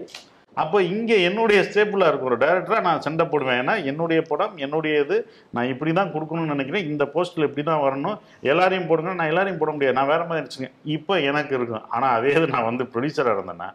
அப்போ 0.62 0.78
இங்கே 0.92 1.16
என்னுடைய 1.28 1.60
ஸ்டேப்பிளாக 1.68 2.10
இருக்க 2.10 2.28
ஒரு 2.28 2.36
டைரக்டராக 2.42 2.84
நான் 2.86 3.02
சண்டை 3.06 3.24
போடுவேன். 3.32 3.58
ஏன்னா 3.62 3.74
என்னுடைய 3.90 4.20
படம் 4.30 4.54
என்னுடைய 4.66 5.00
இது 5.04 5.16
நான் 5.56 5.70
இப்படி 5.72 5.90
தான் 5.98 6.12
கொடுக்கணும்னு 6.14 6.54
நினைக்கிறேன். 6.54 6.86
இந்த 6.92 7.04
போஸ்ட்டில் 7.14 7.46
இப்படி 7.48 7.64
தான் 7.70 7.82
வரணும். 7.86 8.16
எல்லாரையும் 8.52 8.88
போடுங்க. 8.90 9.12
நான் 9.18 9.32
எல்லாரையும் 9.32 9.60
போட 9.62 9.72
முடியாது. 9.74 9.98
நான் 9.98 10.10
வேற 10.12 10.22
மாதிரி 10.28 10.42
நினச்சிங்க 10.42 10.70
இப்போ 10.96 11.16
எனக்கு 11.30 11.52
இருக்கும். 11.58 11.84
ஆனால் 11.96 12.14
அதே 12.18 12.32
இது 12.38 12.54
நான் 12.56 12.68
வந்து 12.70 12.86
ப்ரொடியூசராக 12.94 13.36
இருந்தேன்னா 13.38 13.68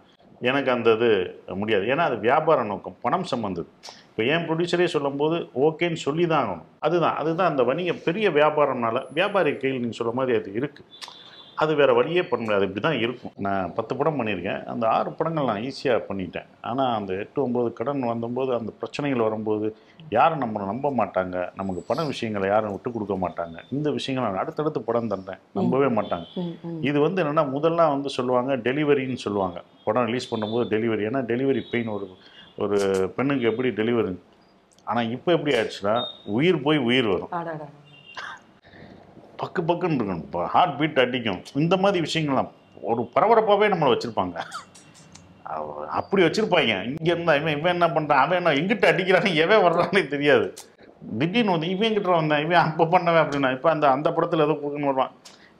எனக்கு 0.49 0.69
அந்த 0.75 0.89
இது 0.97 1.09
முடியாது. 1.61 1.83
ஏன்னா 1.93 2.03
அது 2.09 2.17
வியாபார 2.27 2.59
நோக்கம் 2.71 2.99
பணம் 3.05 3.27
சம்மந்தது 3.31 3.69
இப்போ 4.09 4.21
ஏன் 4.33 4.45
ப்ரொடியூசரே 4.47 4.87
சொல்லும்போது 4.95 5.37
ஓகேன்னு 5.65 5.99
சொல்லி 6.07 6.25
தான் 6.31 6.43
ஆகணும். 6.43 6.69
அதுதான் 6.85 7.17
அதுதான் 7.21 7.51
அந்த 7.51 7.63
வணிக 7.69 7.93
பெரிய 8.07 8.29
வியாபாரம்னால 8.37 9.03
வியாபாரி 9.17 9.51
கையில் 9.61 9.81
நீங்கள் 9.83 9.99
சொல்ல 9.99 10.13
மாதிரி 10.19 10.37
அது 10.39 10.51
இருக்குது 10.61 10.87
அது 11.63 11.71
வேற 11.79 11.91
வழியே 11.97 12.21
பண்ண 12.27 12.41
முடியாது. 12.43 12.65
இப்படி 12.67 12.81
தான் 12.85 12.99
இருக்கும். 13.05 13.33
நான் 13.45 13.73
பத்து 13.77 13.93
படம் 13.99 14.17
பண்ணியிருக்கேன். 14.19 14.61
அந்த 14.71 14.85
ஆறு 14.95 15.09
படங்கள் 15.17 15.49
நான் 15.49 15.63
ஈஸியாக 15.67 15.99
பண்ணிட்டேன். 16.07 16.47
ஆனால் 16.69 16.93
அந்த 16.99 17.11
எட்டு 17.23 17.39
ஒம்பது 17.45 17.69
கடன் 17.79 18.01
வந்தபோது 18.11 18.51
அந்த 18.59 18.71
பிரச்சனைகள் 18.79 19.25
வரும்போது 19.27 19.67
யாரும் 20.17 20.41
நம்மளை 20.43 20.65
நம்ப 20.71 20.91
மாட்டாங்க. 20.99 21.35
நமக்கு 21.59 21.83
பண 21.89 22.05
விஷயங்களை 22.11 22.47
யாரும் 22.53 22.73
விட்டு 22.75 22.91
கொடுக்க 22.95 23.17
மாட்டாங்க. 23.25 23.57
இந்த 23.77 23.87
விஷயங்களை 23.97 24.25
நான் 24.27 24.43
அடுத்தடுத்து 24.43 24.81
படம் 24.89 25.11
தந்தேன். 25.13 25.41
நம்பவே 25.59 25.89
மாட்டாங்க. 25.99 26.27
இது 26.89 26.97
வந்து 27.05 27.21
என்னென்னா 27.23 27.45
முதல்ல 27.55 27.87
வந்து 27.95 28.11
சொல்லுவாங்க 28.17 28.57
டெலிவரின்னு 28.67 29.25
சொல்லுவாங்க. 29.25 29.59
படம் 29.87 30.07
ரிலீஸ் 30.09 30.31
பண்ணும்போது 30.33 30.65
டெலிவரி. 30.75 31.05
ஏன்னா 31.11 31.21
டெலிவரி 31.33 31.63
பெயின் 31.73 31.95
ஒரு 31.97 32.07
ஒரு 32.63 32.77
பெண்ணுக்கு 33.17 33.45
எப்படி 33.51 33.69
டெலிவரி? 33.81 34.11
ஆனால் 34.89 35.11
இப்போ 35.15 35.29
எப்படி 35.37 35.51
ஆயிடுச்சுன்னா 35.57 35.95
உயிர் 36.37 36.63
போய் 36.65 36.79
உயிர் 36.89 37.07
வரும். 37.13 37.31
பக்கு 39.41 39.61
பக்குன்னு 39.69 39.97
இருக்கணும். 39.99 40.25
இப்போ 40.27 40.41
ஹார்ட் 40.55 40.75
பீட் 40.79 41.01
அடிக்கும். 41.03 41.41
இந்த 41.63 41.75
மாதிரி 41.83 41.99
விஷயங்கள்லாம் 42.07 42.51
ஒரு 42.91 43.01
பரபரப்பாகவே 43.15 43.69
நம்மளை 43.73 43.91
வச்சுருப்பாங்க. 43.93 44.37
அப்படி 45.99 46.21
வச்சுருப்பாங்க. 46.25 46.73
இங்கே 46.89 47.11
இருந்தால் 47.13 47.39
இவன் 47.39 47.55
இவன் 47.57 47.75
என்ன 47.77 47.87
பண்ணுறான் 47.95 48.21
அவன் 48.23 48.39
என்ன 48.39 48.53
எங்கிட்ட 48.59 48.85
அடிக்கிறான்னு 48.91 49.31
எவன் 49.45 49.63
வர்றானே 49.67 50.03
தெரியாது. 50.15 50.45
திடீர்னு 51.19 51.53
வந்து 51.55 51.69
இவன் 51.75 51.95
கிட்ட 51.95 52.09
வந்தேன்? 52.19 52.43
இவன் 52.45 52.63
அப்போ 52.65 52.83
பண்ணவன் 52.93 53.23
அப்படின்னா 53.23 53.49
இப்போ 53.55 53.69
அந்த 53.75 53.85
அந்த 53.95 54.07
படத்தில் 54.15 54.45
ஏதோ 54.45 54.55
கொடுக்கணும் 54.61 54.91
வருவான். 54.91 55.13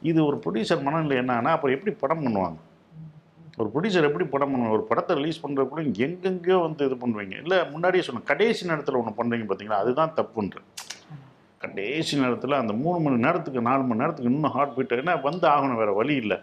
இது 0.10 0.20
ஒரு 0.28 0.38
ப்ரொடியூசர் 0.44 0.86
மனநிலை 0.86 1.16
என்னன்னா 1.22 1.54
அப்புறம் 1.56 1.76
எப்படி 1.78 1.92
படம் 2.04 2.24
பண்ணுவாங்க? 2.26 2.60
ஒரு 3.62 3.68
ப்ரொடியூசர் 3.74 4.08
எப்படி 4.10 4.26
படம் 4.34 4.52
பண்ணுவாங்க? 4.52 4.78
ஒரு 4.78 4.86
படத்தை 4.92 5.16
ரிலீஸ் 5.20 5.42
பண்ணுறதுக்குள்ள 5.44 5.84
எங்கெங்கேயோ 6.06 6.60
வந்து 6.68 6.86
இது 6.90 6.98
பண்ணுவீங்க. 7.04 7.36
இல்லை 7.46 7.58
முன்னாடியே 7.74 8.06
சொன்ன 8.08 8.24
கடைசி 8.32 8.70
நேரத்தில் 8.72 9.00
ஒன்று 9.02 9.20
பண்ணுறீங்க 9.20 9.48
பார்த்தீங்களா 9.50 9.82
அதுதான் 9.86 10.16
தப்புன்ற 10.20 10.60
கடைசி 11.62 12.20
நேரத்தில் 12.20 12.52
அந்த 12.52 12.74
மூணு 12.74 13.00
மணி 13.00 13.16
நேரத்துக்கு 13.16 13.62
நாலு 13.62 13.84
மணி 13.84 14.00
நேரத்துக்கு 14.00 14.32
இன்னும் 14.32 14.52
ஹார்ட் 14.52 14.76
பீட் 14.76 15.00
ஏன்னா 15.00 15.22
வந்து 15.22 15.48
ஆகணும் 15.48 15.76
வேற 15.76 15.92
வழி 15.92 16.16
இல்லை. 16.16 16.38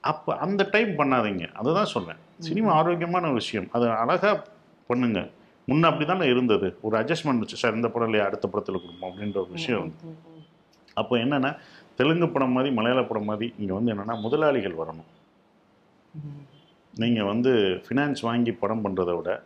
அப்போ 0.00 0.36
அந்த 0.36 0.68
டைம் 0.70 0.88
பண்ணாதீங்க. 0.88 1.52
அதுதான் 1.52 1.84
சொல்றேன். 1.84 2.16
சினிமா 2.38 2.72
ஆரோக்கியமான 2.72 3.30
விஷயம். 3.30 3.68
அதை 3.72 3.88
அழகாக 3.88 4.42
பண்ணுங்க. 4.86 5.28
முன்ன 5.68 5.82
அப்படி 5.82 6.04
தானே 6.04 6.26
இருந்தது. 6.26 6.78
ஒரு 6.80 6.98
அட்ஜஸ்ட்மெண்ட் 6.98 7.38
வச்சு 7.38 7.56
சார் 7.56 7.74
இந்த 7.74 7.88
படம் 7.88 8.08
இல்லையா? 8.08 8.26
அடுத்த 8.26 8.48
படத்தில் 8.48 8.80
கொடுப்போம். 8.80 9.10
அப்படின்ற 9.10 9.36
ஒரு 9.36 9.50
விஷயம். 9.50 9.92
ம். 10.02 10.08
அப்போ 10.94 11.16
என்னென்னா 11.16 11.56
தெலுங்கு 11.96 12.28
படம் 12.28 12.52
மாதிரி 12.52 12.74
மலையாள 12.74 13.04
படம் 13.04 13.24
மாதிரி 13.24 13.54
இங்கே 13.58 13.72
வந்து 13.72 13.94
என்னென்னா 13.94 14.20
முதலாளிகள் 14.20 14.74
வரணும். 14.74 15.10
நீங்கள் 16.94 17.24
வந்து 17.24 17.50
ஃபினான்ஸ் 17.88 18.20
வாங்கி 18.20 18.52
படம் 18.52 18.84
பண்ணுறதை 18.84 19.16
விட 19.16 19.42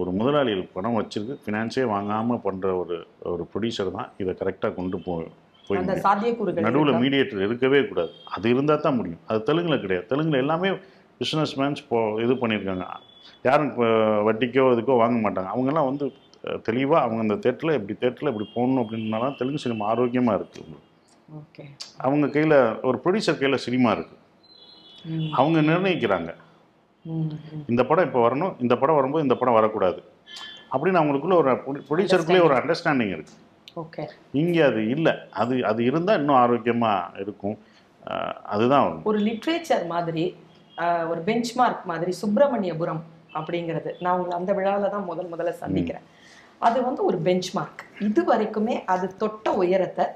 ஒரு 0.00 0.10
முதலாளிகள் 0.18 0.72
படம் 0.76 0.96
வச்சிருக்கு 0.98 1.34
ஃபினான்ஸே 1.42 1.84
வாங்காமல் 1.92 2.42
பண்ணுற 2.46 2.68
ஒரு 2.80 2.96
ஒரு 3.32 3.44
ப்ரொடியூசர் 3.52 3.96
தான் 3.98 4.08
இதை 4.22 4.32
கரெக்டாக 4.40 4.72
கொண்டு 4.78 4.98
போ 5.06 5.14
போய் 5.68 5.78
நடுவில்? 6.66 6.92
மீடியேட்டர் 7.02 7.44
இருக்கவே 7.46 7.80
கூடாது. 7.88 8.12
அது 8.34 8.46
இருந்தால் 8.54 8.84
தான் 8.86 8.96
முடியும். 8.98 9.22
அது 9.30 9.38
தெலுங்குல 9.48 9.76
கிடையாது. 9.84 10.06
தெலுங்குல 10.12 10.38
எல்லாமே 10.44 10.68
பிஸ்னஸ் 11.20 11.54
மேன்ஸ் 11.60 11.82
போ 11.90 11.98
இது 12.24 12.34
பண்ணியிருக்காங்க. 12.42 12.86
யாரும் 13.48 13.68
இப்போ 13.72 13.86
வட்டிக்கோ 14.28 14.66
இதுக்கோ 14.74 14.96
வாங்க 15.02 15.18
மாட்டாங்க. 15.24 15.50
அவங்கெல்லாம் 15.54 15.88
வந்து 15.90 16.06
தெளிவாக 16.68 17.04
அவங்க 17.04 17.20
அந்த 17.26 17.36
தேட்டரில் 17.44 17.76
இப்படி 17.78 17.94
தேட்டரில் 18.02 18.32
இப்படி 18.32 18.46
போகணும் 18.56 18.82
அப்படின்னாலாம் 18.84 19.36
தெலுங்கு 19.40 19.64
சினிமா 19.64 19.86
ஆரோக்கியமாக 19.92 20.38
இருக்குது 20.40 20.78
ஓகே. 21.40 21.64
அவங்க 22.06 22.26
கையில் 22.36 22.58
ஒரு 22.88 22.98
ப்ரொடியூசர் 23.04 23.40
கையில் 23.40 23.64
சினிமா 23.66 23.90
இருக்குது 23.96 24.24
அவங்க 25.38 25.58
நிர்ணயிக்கிறாங்க. 25.70 26.30
இந்த 27.72 27.82
படம் 27.88 28.06
இப்போ 28.08 28.20
வரணும் 28.26 28.54
இந்த 28.64 28.74
படம் 28.80 28.98
வரும்போது 28.98 29.26
இந்த 29.26 29.36
படம் 29.40 29.58
வரக்கூடாது. 29.58 30.00
அப்படின்னு 30.72 31.00
அவங்களுக்குள்ள 31.00 31.36
ஒரு 31.42 31.50
ப்ரொடியூசருக்குள்ளே 31.88 32.42
ஒரு 32.48 32.56
அண்டர்ஸ்டாண்டிங் 32.60 33.12
இருக்குது 33.16 33.44
ஓகே 33.82 34.04
இங்கே 34.40 34.60
அது 34.68 34.80
இல்லை. 34.94 35.12
அது 35.40 35.54
அது 35.70 35.80
இருந்தால் 35.90 36.18
இன்னும் 36.20 36.40
ஆரோக்கியமாக 36.42 37.20
இருக்கும். 37.24 37.56
அதுதான். 38.54 39.00
ஒரு 39.10 39.18
லிட்ரேச்சர் 39.28 39.84
மாதிரி 39.94 40.24
ஒரு 41.10 41.20
பெஞ்ச்மார்க் 41.28 41.84
மாதிரி 41.90 42.12
சுப்பிரமணியபுரம் 42.22 43.02
அப்படிங்கிறது. 43.38 43.90
நான் 44.04 44.16
உங்களை 44.18 44.34
அந்த 44.40 44.52
விழாவில் 44.58 44.94
தான் 44.94 45.08
முதல் 45.10 45.30
முதல்ல 45.32 45.52
சந்திக்கிறேன். 45.62 46.06
அது 46.68 46.78
வந்து 46.88 47.02
ஒரு 47.08 47.18
பெஞ்ச்மார்க் 47.26 47.82
இது 48.08 48.22
வரைக்குமே 48.30 48.74
அது 48.94 49.06
தொட்ட 49.22 49.52
உயரத்தை 49.62 50.06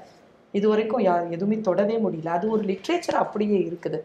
இது 0.57 0.65
வரைக்கும் 0.71 1.03
யார் 1.09 1.33
எதுவுமே 1.35 1.57
தொடவே 1.69 1.95
முடியல. 2.05 2.33
அது 2.37 2.45
ஒரு 2.55 2.63
லிட்ரேச்சர் 2.71 3.23
அப்படியே 3.23 3.59
இருக்குது. 3.69 3.99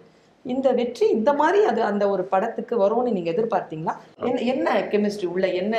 இந்த 0.44 0.68
வெற்றி 0.78 1.06
இந்த 1.16 1.30
மாதிரி 1.40 1.60
அது 1.70 1.80
அந்த 1.90 2.04
ஒரு 2.14 2.24
படத்துக்கு 2.32 2.74
வரும்னு 2.82 3.14
நீங்க 3.16 3.30
எதிர்பார்த்தீங்களா? 3.34 3.94
என்ன 4.28 4.40
என்ன 4.52 4.76
கெமிஸ்ட்ரி 4.92 5.26
உள்ள 5.34 5.46
என்ன 5.60 5.74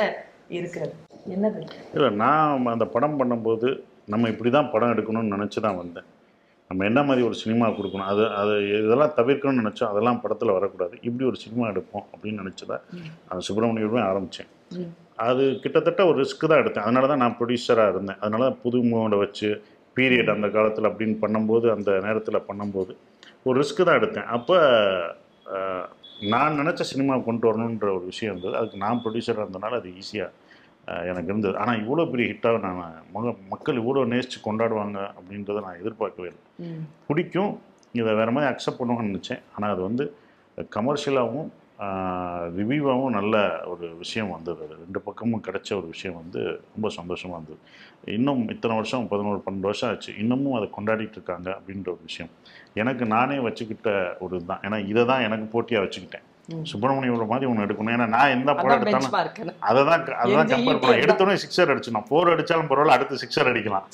இருக்கிறது? 0.58 0.94
என்னது 1.34 1.60
இல்லை 1.96 2.10
நான் 2.22 2.70
அந்த 2.74 2.86
படம் 2.94 3.18
பண்ணும்போது 3.20 3.68
நம்ம 4.12 4.28
இப்படி 4.32 4.50
தான் 4.56 4.70
படம் 4.74 4.92
எடுக்கணும்னு 4.94 5.34
நினச்சி 5.36 5.58
தான் 5.66 5.78
வந்தேன். 5.82 6.08
நம்ம 6.70 6.84
என்ன 6.88 7.00
மாதிரி 7.08 7.22
ஒரு 7.28 7.36
சினிமா 7.42 7.66
கொடுக்கணும்? 7.76 8.08
அது 8.12 8.24
அது 8.40 8.54
இதெல்லாம் 8.84 9.14
தவிர்க்கணும்னு 9.18 9.62
நினச்சோம் 9.62 9.90
அதெல்லாம் 9.92 10.20
படத்தில் 10.22 10.56
வரக்கூடாது. 10.56 10.94
இப்படி 11.06 11.24
ஒரு 11.30 11.38
சினிமா 11.44 11.64
எடுப்போம் 11.72 12.06
அப்படின்னு 12.12 12.42
நினச்சி 12.42 12.64
தான் 12.72 12.84
அந்த 13.30 13.40
சுப்பிரமணியமே 13.46 14.02
ஆரம்பித்தேன். 14.10 14.50
அது 15.28 15.44
கிட்டத்தட்ட 15.62 16.02
ஒரு 16.10 16.16
ரிஸ்க் 16.22 16.50
தான் 16.50 16.62
எடுத்தேன். 16.62 16.86
அதனால 16.86 17.08
தான் 17.12 17.22
நான் 17.24 17.36
ப்ரொடியூசராக 17.38 17.92
இருந்தேன். 17.94 18.20
அதனால 18.22 18.44
தான் 18.48 18.60
புது 18.64 18.78
மூவோட 18.90 19.16
வச்சு 19.24 19.48
பீரியட் 19.96 20.34
அந்த 20.36 20.48
காலத்தில் 20.56 20.88
அப்படின்னு 20.90 21.16
பண்ணும்போது 21.24 21.66
அந்த 21.76 21.90
நேரத்தில் 22.06 22.46
பண்ணும்போது 22.50 22.92
ஒரு 23.48 23.56
ரிஸ்க் 23.60 23.88
தான் 23.88 23.98
எடுத்தேன். 24.00 24.28
அப்போ 24.36 24.56
நான் 26.32 26.58
நினச்ச 26.60 26.82
சினிமா 26.92 27.14
கொண்டு 27.28 27.46
வரணுன்ற 27.48 27.88
ஒரு 27.98 28.04
விஷயம் 28.10 28.32
இருந்தது. 28.32 28.54
அதுக்கு 28.58 28.82
நான் 28.84 29.00
ப்ரொடியூசராக 29.04 29.44
இருந்தனால 29.44 29.78
அது 29.80 29.90
ஈஸியாக 30.00 30.36
எனக்கு 31.10 31.30
இருந்தது. 31.32 31.56
ஆனால் 31.62 31.80
இவ்வளோ 31.82 32.04
பெரிய 32.12 32.26
ஹிட்டாக 32.32 32.58
நான் 32.66 32.80
மக 33.14 33.32
மக்கள் 33.52 33.80
இவ்வளோ 33.82 34.02
நேசித்து 34.12 34.38
கொண்டாடுவாங்க 34.46 34.98
அப்படின்றத 35.18 35.62
நான் 35.66 35.80
எதிர்பார்க்கவே 35.82 36.28
இல்லை. 36.30 36.42
பிடிக்கும். 37.08 37.52
இதை 38.00 38.10
வேறு 38.20 38.34
மாதிரி 38.36 38.50
அக்செப்ட் 38.52 38.80
பண்ணுவாங்கன்னு 38.80 39.12
நினச்சேன். 39.12 39.42
ஆனால் 39.54 39.72
அது 39.74 39.82
வந்து 39.88 40.04
கமர்ஷியலாகவும் 40.76 41.50
ரிவ்யூவாகவும் 42.58 43.14
நல்ல 43.18 43.34
ஒரு 43.72 43.86
விஷயம் 44.00 44.32
வந்தது. 44.36 44.60
அது 44.66 44.74
ரெண்டு 44.84 45.00
பக்கமும் 45.06 45.42
கிடைச்ச 45.46 45.68
ஒரு 45.80 45.86
விஷயம் 45.94 46.16
வந்து 46.22 46.40
ரொம்ப 46.74 46.88
சந்தோஷமாக 46.96 47.38
இருந்தது. 47.38 47.60
இன்னும் 48.16 48.42
இத்தனை 48.54 48.74
வருஷம் 48.80 49.06
பதினோரு 49.12 49.38
பன்னெண்டு 49.44 49.70
வருஷம் 49.70 49.90
ஆச்சு. 49.92 50.10
இன்னமும் 50.22 50.56
அதை 50.58 50.66
கொண்டாடிட்டு 50.76 51.16
இருக்காங்க 51.18 51.48
அப்படின்ற 51.58 51.88
ஒரு 51.94 52.02
விஷயம். 52.08 52.32
எனக்கு 52.82 53.06
நானே 53.14 53.38
வச்சுக்கிட்ட 53.46 53.88
ஒரு 54.24 54.34
இதுதான். 54.38 54.64
ஏன்னா 54.68 54.80
இதை 54.92 55.04
தான் 55.12 55.24
எனக்கு 55.28 55.46
போட்டியாக 55.54 55.84
வச்சுக்கிட்டேன். 55.86 56.26
சுப்பிரமணியோட 56.70 57.24
மாதிரி 57.32 57.48
ஒன்று 57.50 57.66
எடுக்கணும். 57.66 57.94
ஏன்னா 57.96 58.08
நான் 58.16 58.34
எந்த 58.36 58.50
படம் 58.60 58.76
எடுத்தாலும் 58.78 59.16
அதை 59.70 59.82
தான் 59.90 60.02
அதை 60.22 60.32
தான் 60.38 60.50
கம்பேர் 60.52 60.80
பண்ண. 60.82 60.96
எடுத்தோடனே 61.04 61.36
சிக்ஸர் 61.44 61.72
அடிச்சிடணும் 61.74 62.06
ஃபோர் 62.08 62.32
அடித்தாலும் 62.34 62.70
பரவாயில்ல 62.72 62.96
அடுத்து 62.98 63.22
சிக்ஸர் 63.22 63.50
அடிக்கலாம். 63.52 63.86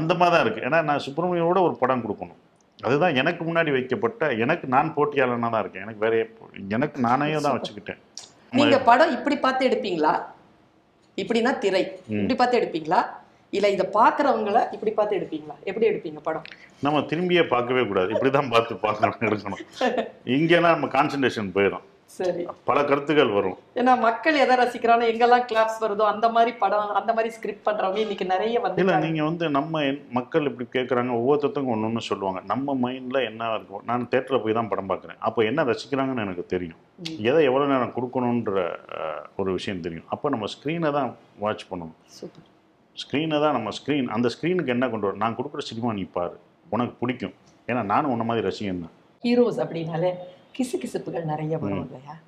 அந்த 0.00 0.12
மாதிரி 0.20 0.34
தான் 0.34 0.44
இருக்குது 0.44 0.66
ஏன்னா 0.68 0.80
நான் 0.90 1.04
சுப்பிரமணியோட 1.06 1.60
ஒரு 1.68 1.76
படம் 1.82 2.04
கொடுக்கணும். 2.06 2.40
அதுதான் 2.86 3.16
எனக்கு 3.20 3.42
முன்னாடி 3.48 3.70
வைக்கப்பட்ட 3.76 4.32
எனக்கு 4.44 4.66
நான் 4.74 4.94
போட்டியாளனாக 4.96 5.50
தான் 5.54 5.62
இருக்கேன். 5.64 5.84
எனக்கு 5.86 6.04
வேற 6.04 6.14
எனக்கு 6.76 7.00
நானே 7.00 7.28
தான் 7.46 7.56
வச்சுக்கிட்டேன். 7.56 8.00
நீங்க 8.52 8.78
படம் 8.88 9.12
இப்படி 9.16 9.36
பார்த்து 9.44 9.68
எடுப்பீங்களா? 9.68 10.14
இப்படின்னா 11.18 11.52
திரை. 11.58 11.82
இப்படி 12.20 12.36
பார்த்து 12.40 12.60
எடுப்பீங்களா? 12.60 13.00
இல்ல 13.52 13.66
இத 13.70 13.84
பாக்குறவங்கள 13.98 14.58
இப்படி 14.74 14.92
பார்த்து 14.98 15.18
எடுப்பீங்களா? 15.18 15.56
எப்படி 15.68 15.86
எடுப்பீங்க 15.90 16.20
படம்? 16.28 16.46
நம்ம 16.82 17.00
திரும்பியே 17.10 17.42
பார்க்கவே 17.54 17.82
கூடாது. 17.90 18.10
இப்படி 18.16 18.30
தான் 18.38 18.52
பார்த்து 18.54 18.74
பார்க்கணும் 18.86 19.26
எடுக்கணும். 19.28 19.62
இங்கேனா 20.36 20.70
நம்ம 20.76 20.88
கான்சன்ட்ரேஷன் 20.96 21.50
போயிடும் 21.56 21.86
சரி. 22.16 22.42
பல 22.68 22.78
கருத்துக்கள் 22.88 23.34
வரும். 23.36 23.56
ஏன்னா 23.80 23.92
மக்கள் 24.06 24.36
எதை 24.44 24.54
ரசிக்கிறானோ 24.60 25.04
எங்கெல்லாம் 25.12 25.44
கிளாப்ஸ் 25.50 25.78
வருதோ 25.84 26.04
அந்த 26.12 26.26
மாதிரி 26.34 26.52
படம் 26.62 26.90
அந்த 27.00 27.10
மாதிரி 27.16 27.30
ஸ்கிரிப்ட் 27.36 27.64
பண்றவங்க 27.68 28.00
இன்னைக்கு 28.04 28.26
நிறைய 28.32 28.60
வந்து 28.64 28.82
இல்லை 28.82 28.96
நீங்கள் 29.04 29.28
வந்து 29.28 29.44
நம்ம 29.58 29.82
மக்கள் 30.18 30.48
இப்படி 30.50 30.66
கேட்குறாங்க 30.76 31.12
ஒவ்வொருத்தருக்கும் 31.20 31.72
ஒன்று 31.74 31.88
ஒன்று 31.90 32.02
சொல்லுவாங்க. 32.10 32.40
நம்ம 32.52 32.74
மைண்டில் 32.84 33.20
என்ன 33.30 33.50
இருக்கும் 33.56 33.84
நான் 33.90 34.08
தேட்டரில் 34.14 34.42
போய் 34.44 34.58
தான் 34.58 34.70
படம் 34.72 34.90
பார்க்குறேன். 34.92 35.20
அப்போ 35.28 35.42
என்ன 35.50 35.64
ரசிக்கிறாங்கன்னு 35.70 36.24
எனக்கு 36.26 36.44
தெரியும். 36.54 36.80
எதை 37.30 37.42
எவ்வளோ 37.50 37.68
நேரம் 37.72 37.94
கொடுக்கணுன்ற 37.96 38.64
ஒரு 39.42 39.50
விஷயம் 39.58 39.84
தெரியும். 39.86 40.08
அப்போ 40.16 40.28
நம்ம 40.36 40.48
ஸ்க்ரீனை 40.56 40.90
தான் 40.98 41.10
வாட்ச் 41.44 41.64
பண்ணணும். 41.70 41.98
ஸ்க்ரீனை 42.96 43.38
தான் 43.44 43.56
நம்ம 43.58 43.70
ஸ்க்ரீன் 43.78 44.12
அந்த 44.16 44.28
ஸ்க்ரீனுக்கு 44.34 44.74
என்ன 44.76 44.88
கொண்டு 44.92 45.08
வரும் 45.08 45.24
நான் 45.24 45.38
கொடுக்குற 45.40 45.62
சினிமா 45.70 45.92
நீ 46.00 46.04
பாரு. 46.18 46.36
உனக்கு 46.74 46.94
பிடிக்கும். 47.02 47.34
ஏன்னா 47.70 47.82
நானும் 47.94 48.12
உன்ன 48.14 48.24
மாதிரி 48.28 48.46
ரசிகன் 48.48 48.84
தான். 48.84 48.94
ஹீரோஸ் 49.24 49.58
அப்படின்னாலே 49.64 50.12
கிசுகிசுப்புகள் 50.58 51.24
நிறைய 51.24 51.58
வரும் 51.58 51.84
இல்லையா? 51.84 52.18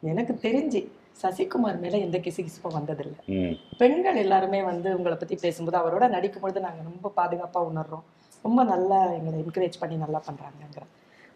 எனக்கு 0.00 0.38
தெரிஞ்சு 0.42 0.88
சசிகுமார் 1.22 1.78
மேல 1.78 1.98
எந்த 1.98 2.18
கிசுகிசுப்பும் 2.18 2.74
வந்ததில்லை. 2.74 3.30
பெண்கள் 3.78 4.16
எல்லாருமே 4.16 4.62
வந்து 4.62 4.96
உங்களை 4.96 5.18
பத்தி 5.18 5.36
பேசும்போது 5.36 5.78
அவரோட 5.78 6.08
நடிக்கும் 6.08 6.40
பொழுது 6.40 6.60
நாங்க 6.60 6.82
ரொம்ப 6.82 7.12
பாதுகாப்பா 7.16 7.56
உணர்றோம். 7.56 8.02
ரொம்ப 8.42 8.64
நல்லா 8.64 9.10
எங்களை 9.12 9.40
என்கரேஜ் 9.40 9.80
பண்ணி 9.80 9.96
நல்லா 9.96 10.22
பண்றாங்கங்கிற. 10.30 10.82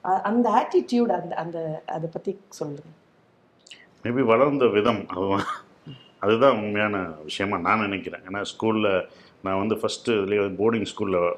அ- 0.05 0.21
அந்த 0.21 0.51
ஆட்டிடியூட் 0.51 1.21
அந்த 1.21 1.35
அந்த 1.35 1.83
அதை 1.87 2.09
பத்தி 2.13 2.41
சொல்லுங்க. 2.49 2.83
மேபி 4.03 4.25
வளர்ந்த 4.25 4.67
விதம் 4.67 5.09
அதுதான் 5.09 5.45
அதுதான் 6.19 6.57
உண்மையான 6.57 6.99
விஷயமா 7.03 7.59
நான் 7.59 7.81
நினைக்கிறேன். 7.81 8.21
ஏன்னா 8.21 8.43
ஸ்கூலில் 8.43 9.07
நான் 9.43 9.59
வந்து 9.59 9.75
ஃபஸ்ட்டு 9.75 10.09
இதுலேயே 10.09 10.55
போர்டிங் 10.55 10.87
ஸ்கூலில் 10.97 11.33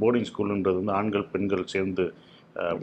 போர்டிங் 0.00 0.24
ஸ்கூலுன்றது 0.32 0.74
வந்து 0.74 0.92
ஆண்கள் 0.92 1.24
பெண்கள் 1.24 1.66
சேர்ந்து 1.66 2.14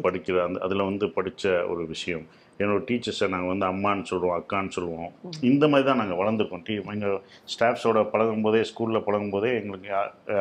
படிக்கிற 0.05 0.38
அந்த 0.48 0.60
அதில் 0.65 0.89
வந்து 0.89 1.05
படித்த 1.20 1.53
ஒரு 1.74 1.84
விஷயம். 1.94 2.25
என்னோட 2.62 2.82
டீச்சர்ஸை 2.89 3.27
நாங்கள் 3.32 3.51
வந்து 3.51 3.65
அம்மான்னு 3.72 4.05
சொல்லுவோம் 4.10 4.36
அக்கான்னு 4.39 4.75
சொல்லுவோம். 4.75 5.10
இந்த 5.50 5.63
மாதிரி 5.72 5.86
தான் 5.88 6.00
நாங்கள் 6.01 6.20
வளர்ந்துருக்கோம். 6.20 6.63
டீ 6.67 6.75
எங்கள் 6.94 7.17
ஸ்டாஃப்ஸோட 7.53 8.01
பழகும் 8.13 8.46
போதே 8.46 8.62
ஸ்கூலில் 8.70 9.05
பழகும் 9.08 9.34
போதே 9.34 9.50
எங்களுக்கு 9.62 9.89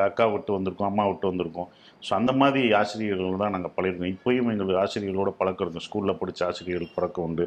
அக்கா 0.09 0.27
விட்டு 0.35 0.57
வந்திருக்கோம் 0.57 0.91
அம்மா 0.91 1.07
விட்டு 1.09 1.31
வந்திருக்கோம். 1.33 1.71
ஸோ 2.07 2.13
அந்த 2.21 2.33
மாதிரி 2.43 2.63
ஆசிரியர்கள் 2.81 3.43
தான் 3.43 3.55
நாங்கள் 3.57 3.75
பழகிருக்கோம். 3.77 4.15
இப்போயும் 4.17 4.51
எங்களுக்கு 4.53 4.81
ஆசிரியர்களோட 4.85 5.33
பழக்கம் 5.41 5.67
இருக்கும் 5.67 5.87
ஸ்கூலில் 5.89 6.21
படித்த 6.21 6.47
ஆசிரியர்கள் 6.51 6.97
பழக்கம் 6.97 7.27
உண்டு. 7.29 7.47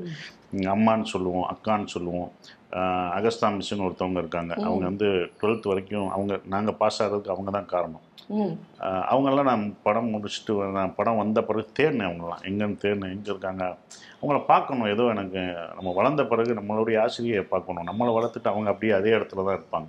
அம்மான்னு 0.76 1.08
சொல்லுவோம் 1.14 1.48
அக்கான்னு 1.54 1.94
சொல்லுவோம். 1.96 2.30
அகஸ்தா 3.18 3.48
மிஸ்ன்னு 3.56 3.86
ஒருத்தவங்க 3.88 4.20
இருக்காங்க. 4.24 4.54
அவங்க 4.68 4.84
வந்து 4.92 5.08
டுவெல்த் 5.40 5.72
வரைக்கும் 5.72 6.10
அவங்க 6.16 6.34
நாங்கள் 6.54 6.78
பாஸ் 6.82 7.00
ஆகிறதுக்கு 7.04 7.34
அவங்க 7.36 7.52
தான் 7.58 7.72
காரணம். 7.76 8.04
அவங்கெல்லாம் 9.12 9.50
நான் 9.50 9.64
படம் 9.86 10.10
முடிச்சுட்டு 10.14 10.54
நான் 10.78 10.96
படம் 10.98 11.20
வந்த 11.22 11.40
பிறகு 11.50 11.66
தேடினேன் 11.78 12.08
அவங்களாம் 12.08 12.44
எங்கேன்னு 12.50 12.82
தேடினேன் 12.84 13.14
எங்கே 13.16 13.32
இருக்காங்க? 13.34 13.64
அவங்கள 14.20 14.40
பார்க்கணும். 14.50 14.90
ஏதோ 14.94 15.04
எனக்கு 15.14 15.42
நம்ம 15.78 15.94
வளர்ந்த 16.00 16.24
பிறகு 16.32 16.58
நம்மளுடைய 16.60 16.98
ஆசிரியை 17.04 17.44
பார்க்கணும். 17.54 17.88
நம்மளை 17.90 18.12
வளர்த்துட்டு 18.18 18.52
அவங்க 18.54 18.70
அப்படியே 18.74 18.94
அதே 19.00 19.14
இடத்துல 19.18 19.46
தான் 19.48 19.58
இருப்பாங்க. 19.60 19.88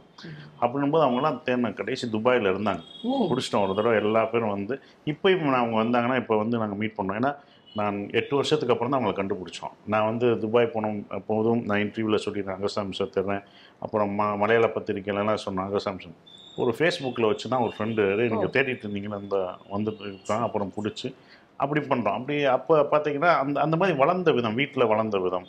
அப்படின்னும்போது 0.63 1.07
அவங்களாம் 1.07 1.43
தேடின 1.49 1.75
கடைசி 1.81 2.07
துபாயில் 2.15 2.51
இருந்தாங்க. 2.53 2.83
பிடிச்சிட்டோம். 3.31 3.67
ஒரு 3.67 3.79
தடவை 3.79 3.97
எல்லா 4.05 4.23
பேரும் 4.35 4.57
வந்து 4.57 4.77
இப்போயும் 5.13 5.61
அவங்க 5.63 5.77
வந்தாங்கன்னா 5.83 6.21
இப்போ 6.23 6.37
வந்து 6.45 6.63
நாங்கள் 6.63 6.81
மீட் 6.83 6.99
பண்ணோம் 6.99 7.21
ஏன்னா 7.21 7.33
நான் 7.77 7.97
எட்டு 8.19 8.35
வருஷத்துக்கு 8.37 8.75
அப்புறம் 8.75 8.93
தான் 8.93 9.01
அவங்களை 9.01 9.17
கண்டுபிடிச்சோம். 9.19 9.73
நான் 9.93 10.07
வந்து 10.11 10.27
துபாய் 10.43 10.73
போனோம் 10.75 10.99
போதும் 11.27 11.61
நான் 11.69 11.83
இன்டர்வியூவில் 11.85 12.25
சொல்லியிருந்தேன் 12.25 12.59
அகசாம்சம் 12.61 13.13
தர்றேன் 13.17 13.43
அப்புறம் 13.85 14.13
ம 14.21 14.29
மலையாள 14.43 14.69
பத்திரிக்கையிலலாம் 14.77 15.45
சொன்னேன் 15.47 15.69
அகசாம்சம் 15.71 16.17
ஒரு 16.63 16.73
ஃபேஸ்புக்கில் 16.79 17.31
வச்சு 17.31 17.51
தான் 17.53 17.65
ஒரு 17.67 17.73
ஃப்ரெண்டு 17.75 18.05
நீங்கள் 18.33 18.53
தேடிட்டு 18.57 18.85
இருந்தீங்கன்னு 18.85 19.21
அந்த 19.23 19.37
வந்துட்டு 19.75 20.03
இருக்காங்க 20.09 20.47
அப்புறம் 20.49 20.73
பிடிச்சி 20.77 21.09
அப்படி 21.65 21.81
பண்ணுறோம் 21.91 22.17
அப்படி 22.19 22.37
அப்போ 22.57 22.75
பார்த்தீங்கன்னா 22.93 23.31
அந்த 23.43 23.57
அந்த 23.67 23.77
மாதிரி 23.77 23.97
வளர்ந்த 24.03 24.33
விதம் 24.39 24.59
வீட்டில் 24.61 24.91
வளர்ந்த 24.93 25.19
விதம். 25.19 25.47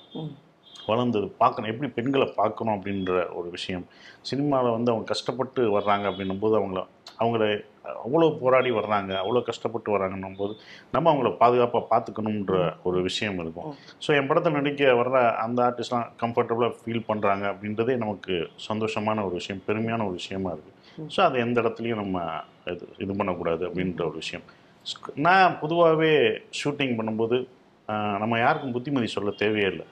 வளர்ந்தது 0.90 1.28
பார்க்கணும் 1.42 1.72
எப்படி 1.72 1.90
பெண்களை 1.98 2.28
பார்க்கணும் 2.38 2.76
அப்படின்ற 2.76 3.14
ஒரு 3.40 3.48
விஷயம். 3.56 3.84
சினிமாவில் 4.30 4.76
வந்து 4.78 4.92
அவங்க 4.92 5.08
கஷ்டப்பட்டு 5.12 5.62
வர்றாங்க 5.76 6.06
அப்படின்னும் 6.12 6.42
போது 6.44 6.56
அவங்கள 6.60 6.82
அவங்கள 7.22 7.44
அவ்வளோ 8.06 8.28
போராடி 8.42 8.72
வர்றாங்க 8.78 9.12
அவ்வளோ 9.22 9.42
கஷ்டப்பட்டு 9.50 9.90
வர்றாங்கன்னும் 9.94 10.38
போது 10.42 10.54
நம்ம 10.96 11.10
அவங்கள 11.12 11.30
பாதுகாப்பாக 11.42 11.84
பார்த்துக்கணுன்ற 11.92 12.56
ஒரு 12.88 12.98
விஷயம் 13.08 13.40
இருக்கும். 13.44 13.70
ஸோ 14.06 14.10
என் 14.18 14.30
படத்தில் 14.30 14.58
நடிக்க 14.58 14.92
வர்ற 15.02 15.20
அந்த 15.46 15.60
ஆர்டிஸ்ட்லாம் 15.68 16.08
கம்ஃபர்டபுளாக 16.24 16.78
ஃபீல் 16.80 17.08
பண்ணுறாங்க 17.10 17.46
அப்படின்றதே 17.54 17.96
நமக்கு 18.04 18.36
சந்தோஷமான 18.70 19.24
ஒரு 19.28 19.36
விஷயம் 19.42 19.64
பெருமையான 19.68 20.06
ஒரு 20.10 20.16
விஷயமா 20.22 20.52
இருக்குது 20.56 20.78
ஸோ 21.16 21.20
அதை 21.28 21.38
எந்த 21.46 21.58
இடத்துலையும் 21.64 22.02
நம்ம 22.04 22.26
இது 22.74 22.86
இது 23.04 23.12
பண்ணக்கூடாது 23.20 23.64
அப்படின்ற 23.70 24.04
ஒரு 24.10 24.18
விஷயம். 24.24 24.46
நான் 25.28 25.58
பொதுவாகவே 25.62 26.12
ஷூட்டிங் 26.60 26.98
பண்ணும்போது 27.00 27.38
நம்ம 28.22 28.38
யாருக்கும் 28.40 28.74
புத்திமதி 28.76 29.08
சொல்ல 29.14 29.32
தேவையே 29.44 29.70
இல்லை. 29.74 29.86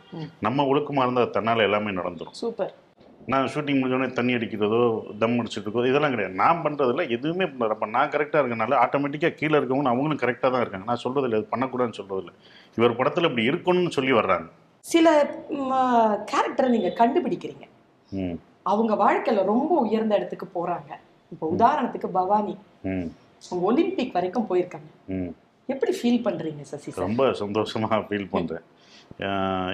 நம்ம 0.45 0.65
ஒழுக்கமாக 0.71 1.05
இருந்தால் 1.05 1.33
தன்னால் 1.37 1.67
எல்லாமே 1.67 1.91
நடந்துடும் 1.99 2.35
சூப்பர். 2.41 2.73
நான் 3.27 3.49
ஷூட்டிங் 3.53 3.79
முடிஞ்சோடனே 3.79 4.13
தண்ணி 4.17 4.33
அடிக்கிறதோ 4.35 4.79
தம் 5.21 5.37
அடிச்சிட்டு 5.39 5.65
இருக்கோ 5.67 5.81
இதெல்லாம் 5.89 6.13
கிடையாது. 6.13 6.33
நான் 6.41 6.61
பண்ணுறதில்ல 6.65 7.03
எதுவுமே 7.15 7.45
பண்ணல 7.51 7.75
அப்போ 7.75 7.87
நான் 7.95 8.11
கரெக்டாக 8.13 8.41
இருக்கனால 8.41 8.77
ஆட்டோமேட்டிக்காக 8.83 9.35
கீழே 9.39 9.55
இருக்கவங்க 9.59 9.91
அவங்களும் 9.93 10.21
கரெக்டாக 10.23 10.51
தான் 10.53 10.63
இருக்காங்க. 10.63 10.87
நான் 10.91 11.03
சொல்கிறதில்ல 11.03 11.39
இது 11.39 11.51
பண்ணக்கூடாதுன்னு 11.53 11.99
சொல்கிறதில்ல 11.99 12.33
இவர் 12.77 12.97
படத்தில் 12.99 13.27
இப்படி 13.29 13.45
இருக்கணும்னு 13.49 13.95
சொல்லி 13.97 14.13
வர்றாங்க. 14.13 14.47
சில 14.85 15.07
கேரக்டரை 16.31 16.69
நீங்க 16.69 16.91
கண்டுபிடிக்கிறீங்க. 17.01 17.65
ம். 18.11 18.37
அவங்க 18.71 18.93
வாழ்க்கையில 19.03 19.43
ரொம்ப 19.45 19.73
உயர்ந்த 19.81 20.13
இடத்துக்கு 20.15 20.47
போறாங்க. 20.55 20.91
இப்போ 21.31 21.45
உதாரணத்துக்கு 21.55 22.09
பவானி. 22.11 22.55
ஒலிம்பிக் 23.63 24.15
வரைக்கும் 24.15 24.47
போயிருக்காங்க. 24.49 24.89
ம். 25.17 25.31
எப்படி 25.69 25.91
ஃபீல் 25.99 26.23
பண்றீங்க 26.25 26.63
சசி 26.63 26.91
ரொம்ப 27.05 27.23
சந்தோஷமாக 27.41 27.99
ஃபீல் 28.07 28.33
பண்ணுறேன் 28.33 28.65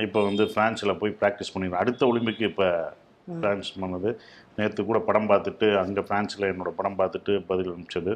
இப்போ 0.05 0.19
வந்து 0.23 0.43
ஃப்ரான்ஸில் 0.51 0.97
போய் 0.99 1.17
ப்ராக்டிஸ் 1.21 1.53
பண்ணிடுறேன் 1.53 1.81
அடுத்த 1.83 2.01
ஒலிம்பிக் 2.07 2.43
இப்போ 2.49 2.67
பிரான்ஸ் 3.43 3.69
பண்ணது 3.81 4.09
நேற்று 4.57 4.81
கூட 4.89 4.99
படம் 5.09 5.29
பார்த்துட்டு 5.31 5.67
அங்கே 5.83 6.01
பிரான்ஸில் 6.09 6.49
என்னோட 6.51 6.71
படம் 6.79 6.97
பார்த்துட்டு 6.99 7.33
பதில் 7.51 7.71
அனுப்பிச்சது. 7.73 8.13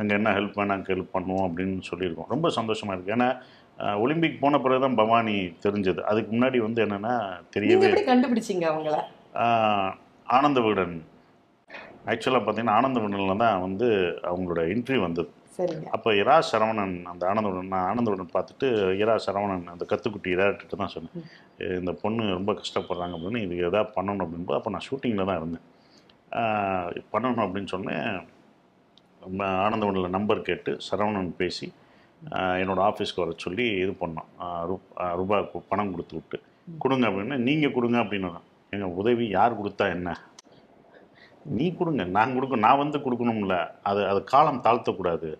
அங்கே 0.00 0.12
என்ன 0.18 0.32
ஹெல்ப் 0.38 0.58
வேணும் 0.58 0.76
அங்கே 0.76 0.92
ஹெல்ப் 0.94 1.14
பண்ணுவோம் 1.16 1.46
அப்படின்னு 1.46 1.88
சொல்லியிருக்கோம். 1.90 2.30
ரொம்ப 2.34 2.50
சந்தோஷமாக 2.58 2.96
இருக்குது 2.96 3.16
ஏன்னா 3.16 3.30
ஒலிம்பிக் 4.04 4.40
போன 4.42 4.60
பிறகு 4.64 4.84
தான் 4.84 4.98
பவானி 5.00 5.36
தெரிஞ்சது. 5.64 6.00
அதுக்கு 6.10 6.30
முன்னாடி 6.34 6.58
வந்து 6.66 6.80
என்னென்னா 6.86 7.14
தெரியவே 7.54 7.90
கண்டுபிடிச்சீங்க 8.10 8.66
அவங்கள? 8.72 8.96
ஆனந்த 10.36 10.60
விகடன். 10.64 10.96
ஆக்சுவலாக 12.12 12.42
பார்த்தீங்கன்னா 12.44 12.78
ஆனந்த 12.80 12.98
விகடனில் 13.00 13.42
தான் 13.44 13.62
வந்து 13.66 13.88
அவங்களோட 14.30 14.62
இன்டர்வியூ 14.74 15.02
வந்தது. 15.06 15.30
சரிங்க. 15.58 15.84
அப்போ 15.84 16.14
இரா 16.14 16.42
சரவணன் 16.52 17.02
அந்த 17.02 17.28
ஆனந்த 17.28 17.48
விகடன் 17.48 17.68
நான் 17.68 17.88
ஆனந்த 17.88 18.10
விகடன் 18.10 18.44
பார்த்துட்டு 18.44 18.96
இரா 18.96 19.16
சரவணன் 19.26 19.64
அந்த 19.66 19.86
கத்துக்குட்டி 19.88 20.26
இதாகிட்டு 20.26 20.76
தான் 20.76 20.88
சொன்னேன். 20.88 21.24
"ஏ, 21.62 21.66
இந்த 21.66 21.92
பொண்ணு 21.92 22.30
ரொம்ப 22.32 22.52
கஷ்டப்படுறாங்க 22.52 23.14
அப்படின்னு 23.16 23.42
இது 23.42 23.56
எதாவது 23.56 23.90
பண்ணணும் 23.96 24.26
அப்படின்போது 24.26 24.54
அப்போ 24.54 24.70
நான் 24.70 24.80
ஷூட்டிங்கில் 24.90 25.26
தான் 25.26 25.36
இருந்தேன். 25.36 25.62
பண்ணணும் 27.12 27.40
அப்படின்னு 27.40 27.66
சொன்னேன். 27.66 28.26
ம- 29.38 29.58
ஆனந்த 29.58 29.86
விகடனில் 29.86 30.08
நம்பர் 30.08 30.42
கேட்டு 30.42 30.78
சரவணன் 30.90 31.36
பேசி 31.36 31.72
ஆஹ் 32.30 32.60
என்னோட 32.62 32.90
ஆஃபீஸ்க்கு 32.90 33.16
வர 33.16 33.32
சொல்லி 33.36 33.66
இது 33.68 33.90
பண்ணோம். 33.90 34.28
ரூ- 34.40 34.80
ஆஹ் 34.96 35.16
ரூபாய் 35.16 35.50
கு- 35.54 35.62
பணம் 35.68 35.90
கொடுத்து 35.90 36.14
விட்டு. 36.14 36.40
கொடுங்க 36.78 37.08
அப்படின்னு 37.08 37.36
நீங்கள் 37.36 37.72
கொடுங்க 37.72 37.98
அப்படின்னு 37.98 38.32
எங்கள் 38.70 38.88
உதவி 38.88 39.28
யார் 39.28 39.62
கொடுத்தா 39.62 39.88
என்ன? 39.90 40.18
நீ 41.46 41.66
கொடுங்க 41.78 42.02
நான் 42.16 42.34
கொடுக்க 42.36 42.56
நான் 42.64 42.82
வந்து 42.82 42.98
கொடுக்கணும்ல. 43.04 43.56
அது 43.90 44.00
அது 44.10 44.20
காலம் 44.32 44.64
தாழ்த்தக்கூடாது. 44.66 45.30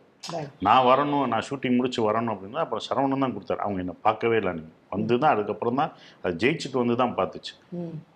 நான் 0.67 0.87
வரணும் 0.89 1.27
நான் 1.33 1.47
ஷூட்டிங் 1.47 1.77
முடிச்சு 1.77 2.01
வரணும் 2.07 2.35
அப்படின்னா 2.35 2.63
அப்புறம் 2.65 2.85
சரவணன் 2.87 3.25
தான் 3.25 3.35
கொடுத்தாரு. 3.37 3.63
அவங்க 3.65 3.81
என்னை 3.85 3.97
பார்க்கவே 4.07 4.37
இல்லை 4.41 4.53
நீ 4.59 4.65
வந்து 4.95 5.15
தான் 5.23 5.35
அதுக்கப்புறம் 5.35 5.81
தான் 5.81 5.93
அதை 6.23 6.33
ஜெயிச்சுட்டு 6.43 6.79
வந்து 6.83 6.97
தான் 7.03 7.15
பார்த்துச்சு. 7.19 7.55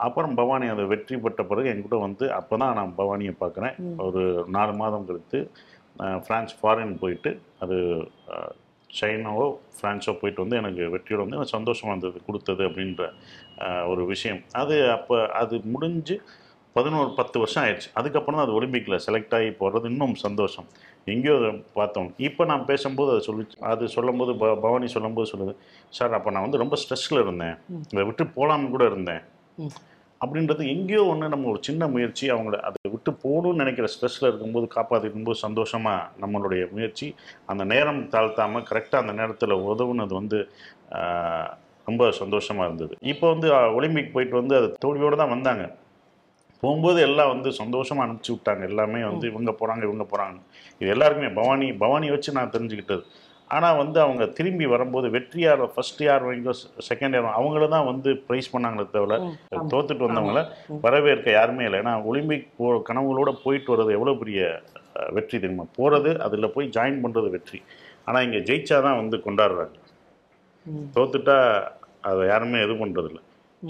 அப்புறம் 0.07 0.35
பவானி 0.41 0.69
அதை 0.75 0.85
வெற்றி 0.93 1.17
பெற்ற 1.25 1.43
பிறகு 1.51 1.71
என்கிட்ட 1.73 1.99
வந்து 2.07 2.27
அப்போ 2.39 2.57
தான் 2.63 2.77
நான் 2.79 2.97
பவானியை 3.01 3.35
பார்க்குறேன். 3.41 3.77
ஒரு 4.07 4.23
நாலு 4.57 4.75
மாதம் 4.83 5.09
கழித்து 5.11 5.41
அஹ், 5.97 6.21
பிரான்ஸ் 6.27 6.55
ஃபாரின் 6.59 6.95
போயிட்டு 7.03 7.33
அது 7.63 7.77
சைனாவோ 8.91 9.47
ஃப்ரான்ஸோ 9.77 10.13
போயிட்டு 10.21 10.43
வந்து 10.43 10.59
எனக்கு 10.61 10.85
வெற்றியோட 10.95 11.23
வந்து 11.25 11.39
எனக்கு 11.39 11.57
சந்தோஷமாக 11.57 11.95
இருந்தது 11.95 12.19
கொடுத்தது 12.27 12.63
அப்படின்ற 12.69 13.05
ஒரு 13.93 14.03
விஷயம். 14.13 14.41
அது 14.61 14.77
அப்போ 14.97 15.17
அது 15.41 15.57
முடிஞ்சு 15.75 16.17
பதினோரு 16.77 17.11
பத்து 17.19 17.37
வருஷம் 17.43 17.63
ஆயிடுச்சு. 17.65 17.89
அதுக்கப்புறம் 17.99 18.39
தான் 18.39 18.47
அது 18.47 18.57
ஒலிம்பிக்கில் 18.59 19.03
செலக்ட் 19.07 19.35
ஆகி 19.39 19.51
போகிறது 19.61 19.87
இன்னும் 19.93 20.15
சந்தோஷம். 20.27 20.67
எங்கேயோ 21.13 21.35
அதை 21.41 21.51
பார்த்தோம். 21.79 22.09
இப்போ 22.29 22.43
நான் 22.51 22.65
பேசும்போது 22.71 23.11
அதை 23.15 23.23
சொல்லி 23.29 23.45
அது 23.73 23.85
சொல்லும்போது 23.97 24.33
ப 24.43 24.53
பவானி 24.65 24.89
சொல்லும்போது 24.97 25.29
சொல்லுது 25.33 25.53
சார் 25.99 26.17
அப்போ 26.19 26.31
நான் 26.35 26.47
வந்து 26.47 26.63
ரொம்ப 26.63 26.77
ஸ்ட்ரெஸ்ஸில் 26.83 27.23
இருந்தேன். 27.25 27.57
இதை 27.93 28.05
விட்டு 28.11 28.27
போகலான்னு 28.37 28.73
கூட 28.75 28.87
இருந்தேன். 28.93 29.23
அப்படின்றது 30.21 30.63
எங்கேயோ 30.75 31.03
ஒன்று 31.13 31.27
நம்ம 31.35 31.49
ஒரு 31.53 31.61
சின்ன 31.69 31.87
முயற்சி 31.95 32.25
அவங்கள 32.35 32.59
அதை 32.69 32.81
விட்டு 32.93 33.11
போகணும்னு 33.25 33.61
நினைக்கிற 33.63 33.87
ஸ்ட்ரெஸ்ஸில் 33.95 34.29
இருக்கும்போது 34.31 34.67
காப்பாற்றிக்கும்போது 34.77 35.39
சந்தோஷமாக 35.47 36.09
நம்மளுடைய 36.23 36.63
முயற்சி 36.75 37.07
அந்த 37.53 37.63
நேரம் 37.73 38.01
தாழ்த்தாமல் 38.15 38.67
கரெக்டாக 38.71 39.05
அந்த 39.05 39.15
நேரத்தில் 39.21 39.55
உதவுனது 39.71 40.15
வந்து 40.21 40.41
ரொம்ப 41.89 42.03
சந்தோஷமாக 42.23 42.69
இருந்தது. 42.69 42.95
இப்போ 43.13 43.27
வந்து 43.35 43.49
ஒலிம்பிக் 43.79 44.15
போயிட்டு 44.15 44.37
வந்து 44.43 44.55
அது 44.61 44.69
தோல்வியோடு 44.85 45.17
தான் 45.23 45.35
வந்தாங்க. 45.37 45.65
போகும்போது 46.65 47.01
எல்லாம் 47.09 47.33
வந்து 47.35 47.51
சந்தோஷமாக 47.61 48.07
அனுப்பிச்சி 48.07 48.33
விட்டாங்க. 48.35 48.63
எல்லாமே 48.71 49.03
வந்து 49.11 49.27
இவங்க 49.33 49.53
போகிறாங்க 49.61 49.85
இவங்க 49.89 50.07
போகிறாங்க 50.13 50.39
இது 50.81 50.91
எல்லாருக்குமே 50.97 51.31
பவானி 51.41 51.69
பவானி 51.85 52.09
வச்சு 52.15 52.39
நான் 52.39 52.55
தெரிஞ்சுக்கிட்டது. 52.57 53.05
ஆனால் 53.55 53.79
வந்து 53.81 53.99
அவங்க 54.05 54.25
திரும்பி 54.37 54.67
வரும்போது 54.73 55.07
வெற்றி 55.15 55.41
யார் 55.43 55.63
ஃபர்ஸ்ட் 55.73 56.01
யார் 56.07 56.25
வாங்கிக்கோ 56.27 56.55
செகண்ட் 56.87 57.17
யார் 57.17 57.27
அவங்கள 57.39 57.67
தான் 57.75 57.89
வந்து 57.91 58.11
ப்ரைஸ் 58.29 58.49
பண்ணாங்களே 58.53 58.87
தவிர. 58.95 59.19
தோத்துட்டு 59.73 60.07
வந்தவங்கள. 60.07 60.43
வரவேற்க 60.85 61.29
யாருமே 61.39 61.67
இல்லை. 61.69 61.81
ஏன்னா 61.83 61.93
ஒலிம்பிக் 62.11 62.49
போ 62.61 62.69
கனவுகளோட 62.89 63.33
போயிட்டு 63.45 63.73
வர்றது 63.75 63.97
எவ்வளோ 63.99 64.15
பெரிய 64.23 64.41
வெற்றி 65.17 65.37
தெரியுமா? 65.37 65.67
போகிறது 65.79 66.11
அதில் 66.27 66.53
போய் 66.55 66.73
ஜாயின் 66.77 67.03
பண்ணுறது 67.05 67.31
வெற்றி. 67.37 67.61
ஆனால் 68.09 68.25
இங்கே 68.29 68.41
ஜெயிச்சாதான் 68.49 69.01
வந்து 69.03 69.19
கொண்டாடுறாங்க. 69.27 69.77
தோத்துட்டா 70.97 71.39
அதை 72.09 72.23
யாருமே 72.33 72.59
இது 72.67 72.75
பண்ணுறதில்ல 72.83 73.21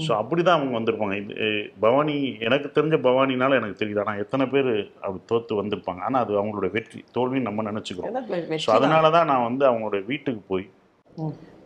ஸோ 0.06 0.12
அப்படி 0.20 0.42
தான் 0.42 0.56
அவங்க 0.58 0.74
வந்திருப்பாங்க. 0.78 1.16
இது 1.22 1.48
பவானி 1.84 2.14
எனக்கு 2.46 2.68
தெரிஞ்ச 2.76 2.96
பவானினால 3.06 3.56
எனக்கு 3.60 3.80
தெரியுது. 3.80 4.02
ஆனால் 4.04 4.20
எத்தனை 4.24 4.46
பேர் 4.52 4.70
அப்படி 5.04 5.22
தோத்து 5.32 5.60
வந்திருப்பாங்க. 5.62 6.02
ஆனால் 6.08 6.22
அது 6.24 6.32
அவங்களோட 6.42 6.68
வெற்றி 6.76 7.00
தோல்வின்னு 7.16 7.48
நம்ம 7.48 7.64
நினச்சிக்கிறோம். 7.70 8.14
ஸோ. 8.66 8.70
அதனால 8.76 9.10
தான். 9.16 9.30
நான் 9.32 9.48
வந்து 9.48 9.66
அவங்களோட 9.70 9.98
வீட்டுக்கு 10.12 10.44
போய். 10.52 10.66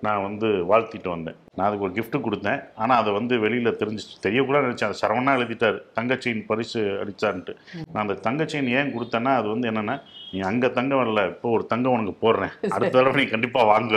நான் 0.06 0.24
வந்து 0.26 0.48
வாழ்த்திட்டு 0.70 1.08
வந்தேன். 1.14 1.38
நான் 1.56 1.66
அதுக்கு 1.68 1.86
ஒரு 1.86 1.94
gift 1.96 2.12
கொடுத்தேன். 2.26 2.60
ஆனால் 2.82 2.98
அதை 3.00 3.10
வந்து 3.16 3.34
வெளியில் 3.44 3.78
தெரிஞ்சிச்சு. 3.80 4.14
தெரியக்கூட 4.26 4.58
நினச்சேன். 4.66 4.90
அது 4.90 5.00
சரவணா 5.00 5.32
எழுதிட்டார். 5.38 5.78
தங்கச்சியின் 5.96 6.44
பரிசு 6.50 6.80
அடித்தான்ட்டு 7.02 7.54
நான் 7.92 8.04
அந்த 8.04 8.16
தங்கச்சியின் 8.26 8.70
ஏன் 8.80 8.92
கொடுத்தேன்னா 8.96 9.32
அது 9.40 9.48
வந்து 9.54 9.68
என்னென்னா 9.70 9.96
நீ 10.32 10.40
அங்கே 10.50 10.68
தங்கம் 10.78 11.00
வரல. 11.02 11.24
இப்போ 11.32 11.50
ஒரு 11.56 11.66
தங்கம் 11.72 11.96
உனக்கு 11.96 12.14
போடுறேன். 12.24 12.54
அடுத்த 12.74 12.94
தடவை 12.98 13.16
நீ 13.20 13.26
கண்டிப்பாக 13.34 13.70
வாங்க 13.72 13.94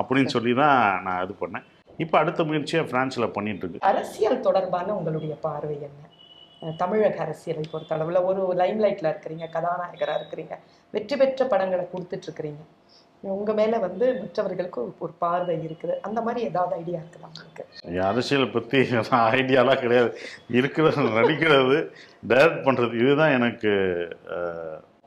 அப்படின்னு 0.00 0.32
சொல்லி 0.36 0.54
தான் 0.62 0.78
நான் 1.08 1.22
இது 1.26 1.36
பண்ணேன். 1.42 1.66
இப்போ 2.00 2.18
அடுத்த 2.18 2.44
முயற்சியை 2.44 2.84
ஃப்ரான்ஸில் 2.84 3.32
பண்ணிட்டு 3.32 3.64
இருக்கு 3.64 3.86
அரசியல் 3.86 4.40
தொடர்பான 4.40 4.94
உங்களுடைய 4.94 5.34
பார்வை 5.40 5.76
என்ன? 5.80 6.02
தமிழக 6.76 7.18
அரசியலை 7.18 7.62
பொறுத்த 7.70 7.94
அளவில் 7.94 8.18
ஒரு 8.22 8.54
லைம் 8.54 8.80
லைட்டில் 8.80 9.10
இருக்கிறீங்க 9.10 9.46
கதாநாயகராக 9.50 10.18
இருக்கிறீங்க 10.20 10.54
வெற்றி 10.94 11.16
பெற்ற 11.16 11.44
படங்களை 11.46 11.84
கொடுத்துட்டு 11.86 12.26
இருக்கிறீங்க 12.28 12.62
உங்க 13.32 13.52
மேல 13.52 13.78
வந்து 13.78 14.20
மற்றவர்களுக்கு 14.20 14.80
ஒரு- 15.00 15.16
பார்வை 15.18 15.56
இருக்குது. 15.66 15.94
அந்த 16.00 16.20
மாதிரி 16.20 16.40
ஏதாவது 16.46 16.74
ஐடியா 16.74 17.00
இருக்குதா 17.00 17.28
உங்களுக்கு? 17.30 17.64
அரசியலை 18.04 18.46
பற்றி 18.48 18.78
ஐடியாலாம் 19.32 19.80
கிடையாது. 19.80 20.10
இருக்கிறது 20.50 21.02
நடிக்கிறது 21.10 21.78
டைரக்ட் 22.28 22.64
பண்ணுறது 22.64 22.94
இதுதான் 23.02 23.30
எனக்கு 23.30 23.72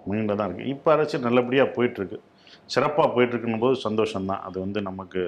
மைண்டில் 0.06 0.36
தான் 0.36 0.48
இருக்குது 0.50 0.72
இப்போ 0.74 0.92
அரசியல் 0.92 1.24
நல்லபடியாக 1.24 1.74
போயிட்டுருக்கு 1.76 2.20
சிறப்பாக 2.68 3.10
போயிட்டுருக்குன்னும் 3.14 3.60
போது 3.60 3.78
சந்தோஷம்தான். 3.88 4.42
அது 4.42 4.58
வந்து 4.60 4.82
நமக்கு 4.82 5.22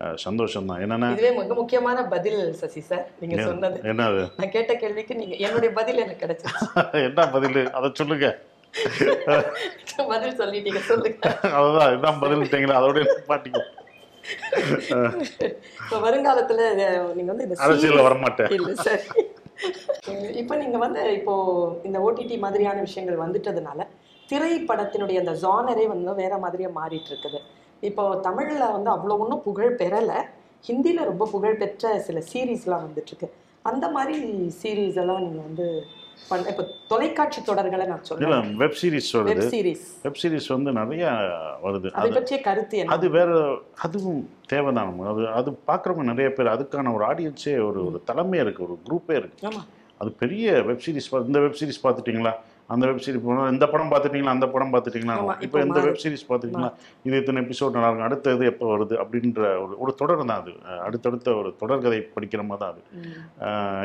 அஹ், 0.00 0.16
சந்தோஷம்தான். 0.22 0.80
என்னென்னா 0.84 1.08
இதுவே 1.12 1.30
மிக 1.36 1.54
முக்கியமான 1.54 1.98
பதில் 2.10 2.40
சசி 2.60 2.80
சார். 2.82 3.04
நீங்க 3.20 3.36
சொன்னது. 3.42 3.78
என்னது? 3.90 4.22
நான் 4.38 4.54
கேட்ட 4.54 4.72
கேள்விக்கு 4.76 5.14
நீங்க 5.14 5.34
என்னுடைய 5.44 5.70
பதில் 5.76 6.02
எனக்கு 6.02 6.22
கிடைச்சிருச்சு. 6.24 6.66
என்ன 7.08 7.26
பதில்? 7.34 7.60
அதை 7.76 7.90
சொல்லுங்க. 7.94 8.28
பதில் 10.12 10.38
சொல்லிட்டீங்க 10.38 10.80
சொல்லுங்க. 10.88 11.18
அதுதான் 11.56 11.90
இதுதான் 11.92 12.20
பதில்ட்டீங்களா 12.22 12.78
அதோட 12.80 13.00
பாட்டிக்கும் 13.28 13.70
இப்போ 15.80 15.96
வருங்காலத்துல 16.04 16.60
நீங்க 17.14 17.30
வந்து 17.32 17.46
இந்த 17.46 17.56
அரசியலில் 17.64 18.06
வரமாட்டேன். 18.06 18.52
இல்ல 18.56 18.70
சரி. 18.80 19.24
இப்போ 20.40 20.54
நீங்க 20.60 20.78
வந்து 20.78 21.02
இப்போ 21.18 21.34
இந்த 21.84 21.98
ஓடிடி 22.06 22.36
மாதிரியான 22.38 22.80
விஷயங்கள் 22.80 23.22
வந்துட்டதுனால 23.22 23.80
திரைப்படத்தினுடைய 24.28 25.18
அந்த 25.22 25.34
ஜானரே 25.42 25.84
வந்து 25.88 26.14
வேற 26.22 26.34
மாதிரியா 26.38 26.70
மாறிட்டு 26.76 27.10
இருக்குது. 27.12 27.38
இப்போ 27.88 28.04
தமிழ்ல 28.26 28.64
வந்து 28.76 28.90
அவ்வளோ 28.94 29.16
ஒன்றும் 29.22 29.44
புகழ் 29.48 29.78
பெறல. 29.80 30.12
ஹிந்தில 30.68 31.00
ரொம்ப 31.10 31.24
புகழ் 31.32 31.60
பெற்ற 31.62 31.98
சில 32.06 32.18
சீரீஸ்லாம் 32.30 32.84
வந்துட்டு 32.86 33.10
இருக்கு 33.12 33.28
அந்த 33.70 33.86
மாதிரி 33.96 34.16
சீரீஸ் 34.60 34.98
எல்லாம் 35.02 35.22
நீங்க 35.24 35.40
வந்து 35.48 35.66
பண்ண 36.28 36.50
இப்போ 36.52 36.64
தொலைக்காட்சி 36.90 37.40
தொடர்களை 37.48 37.84
நான் 37.90 38.04
சொல்றேன். 38.08 38.50
Web 38.62 38.76
series 38.80 39.08
web 39.28 39.42
series 39.54 39.84
web 40.04 40.20
series 40.22 40.48
வந்து 40.54 40.70
நிறைய 40.78 41.04
வருது. 41.64 41.88
அதை 41.98 42.10
பற்றிய 42.16 42.38
கருத்து 42.48 42.78
என்ன? 42.80 42.94
அது 42.96 43.06
வேற 43.16 43.30
அதுவும் 43.86 44.22
தேவைதான். 44.52 44.92
அது 45.12 45.24
அது 45.40 45.52
பார்க்குறவங்க 45.70 46.06
நிறைய 46.12 46.30
பேர் 46.38 46.54
அதுக்கான 46.54 46.94
ஒரு 46.96 47.06
ஆடியன்ஸே 47.10 47.54
ஒரு 47.68 47.80
ஒரு 47.88 48.00
தலைமையே 48.10 48.44
இருக்குது 48.44 48.66
ஒரு 48.68 48.76
குரூப்பே 48.88 49.16
இருக்குது 49.20 49.62
அது 50.00 50.12
பெரிய 50.22 50.62
வெப் 50.68 50.84
சீரிஸ் 50.86 51.10
இந்த 51.30 51.40
வெப் 51.46 51.60
சீரிஸ் 51.60 51.84
பார்த்துட்டீங்களா? 51.84 52.34
அந்த 52.72 52.84
வெப் 52.88 53.02
சீரிஸ் 53.04 53.24
இந்த 53.54 53.66
படம் 53.72 53.90
பார்த்துட்டீங்களா? 53.92 54.34
அந்த 54.36 54.46
படம் 54.52 54.72
பார்த்துட்டீங்களா? 54.74 55.14
இப்போ 55.46 55.58
இந்த 55.64 55.80
வெப் 55.86 56.00
சீரிஸ் 56.02 56.24
பார்த்துட்டீங்களா? 56.28 56.70
இது 57.06 57.18
இத்தனை 57.22 57.40
எபிசோட் 57.44 57.74
நல்லா 57.76 57.88
இருக்கும்? 57.88 58.08
அடுத்த 58.08 58.34
இது 58.36 58.44
எப்போ 58.52 58.66
வருது? 58.72 58.94
அப்படின்ற 59.02 59.40
ஒரு 59.64 59.74
ஒரு 59.84 59.92
தொடர் 60.00 60.22
தான் 60.30 60.40
அது. 60.42 60.52
அடுத்தடுத்த 60.86 61.34
ஒரு 61.40 61.50
தொடர்கதை 61.62 61.98
படிக்கிற 62.16 62.42
மாதிரி 62.50 62.62
தான் 62.62 62.72
அது. 62.74 62.82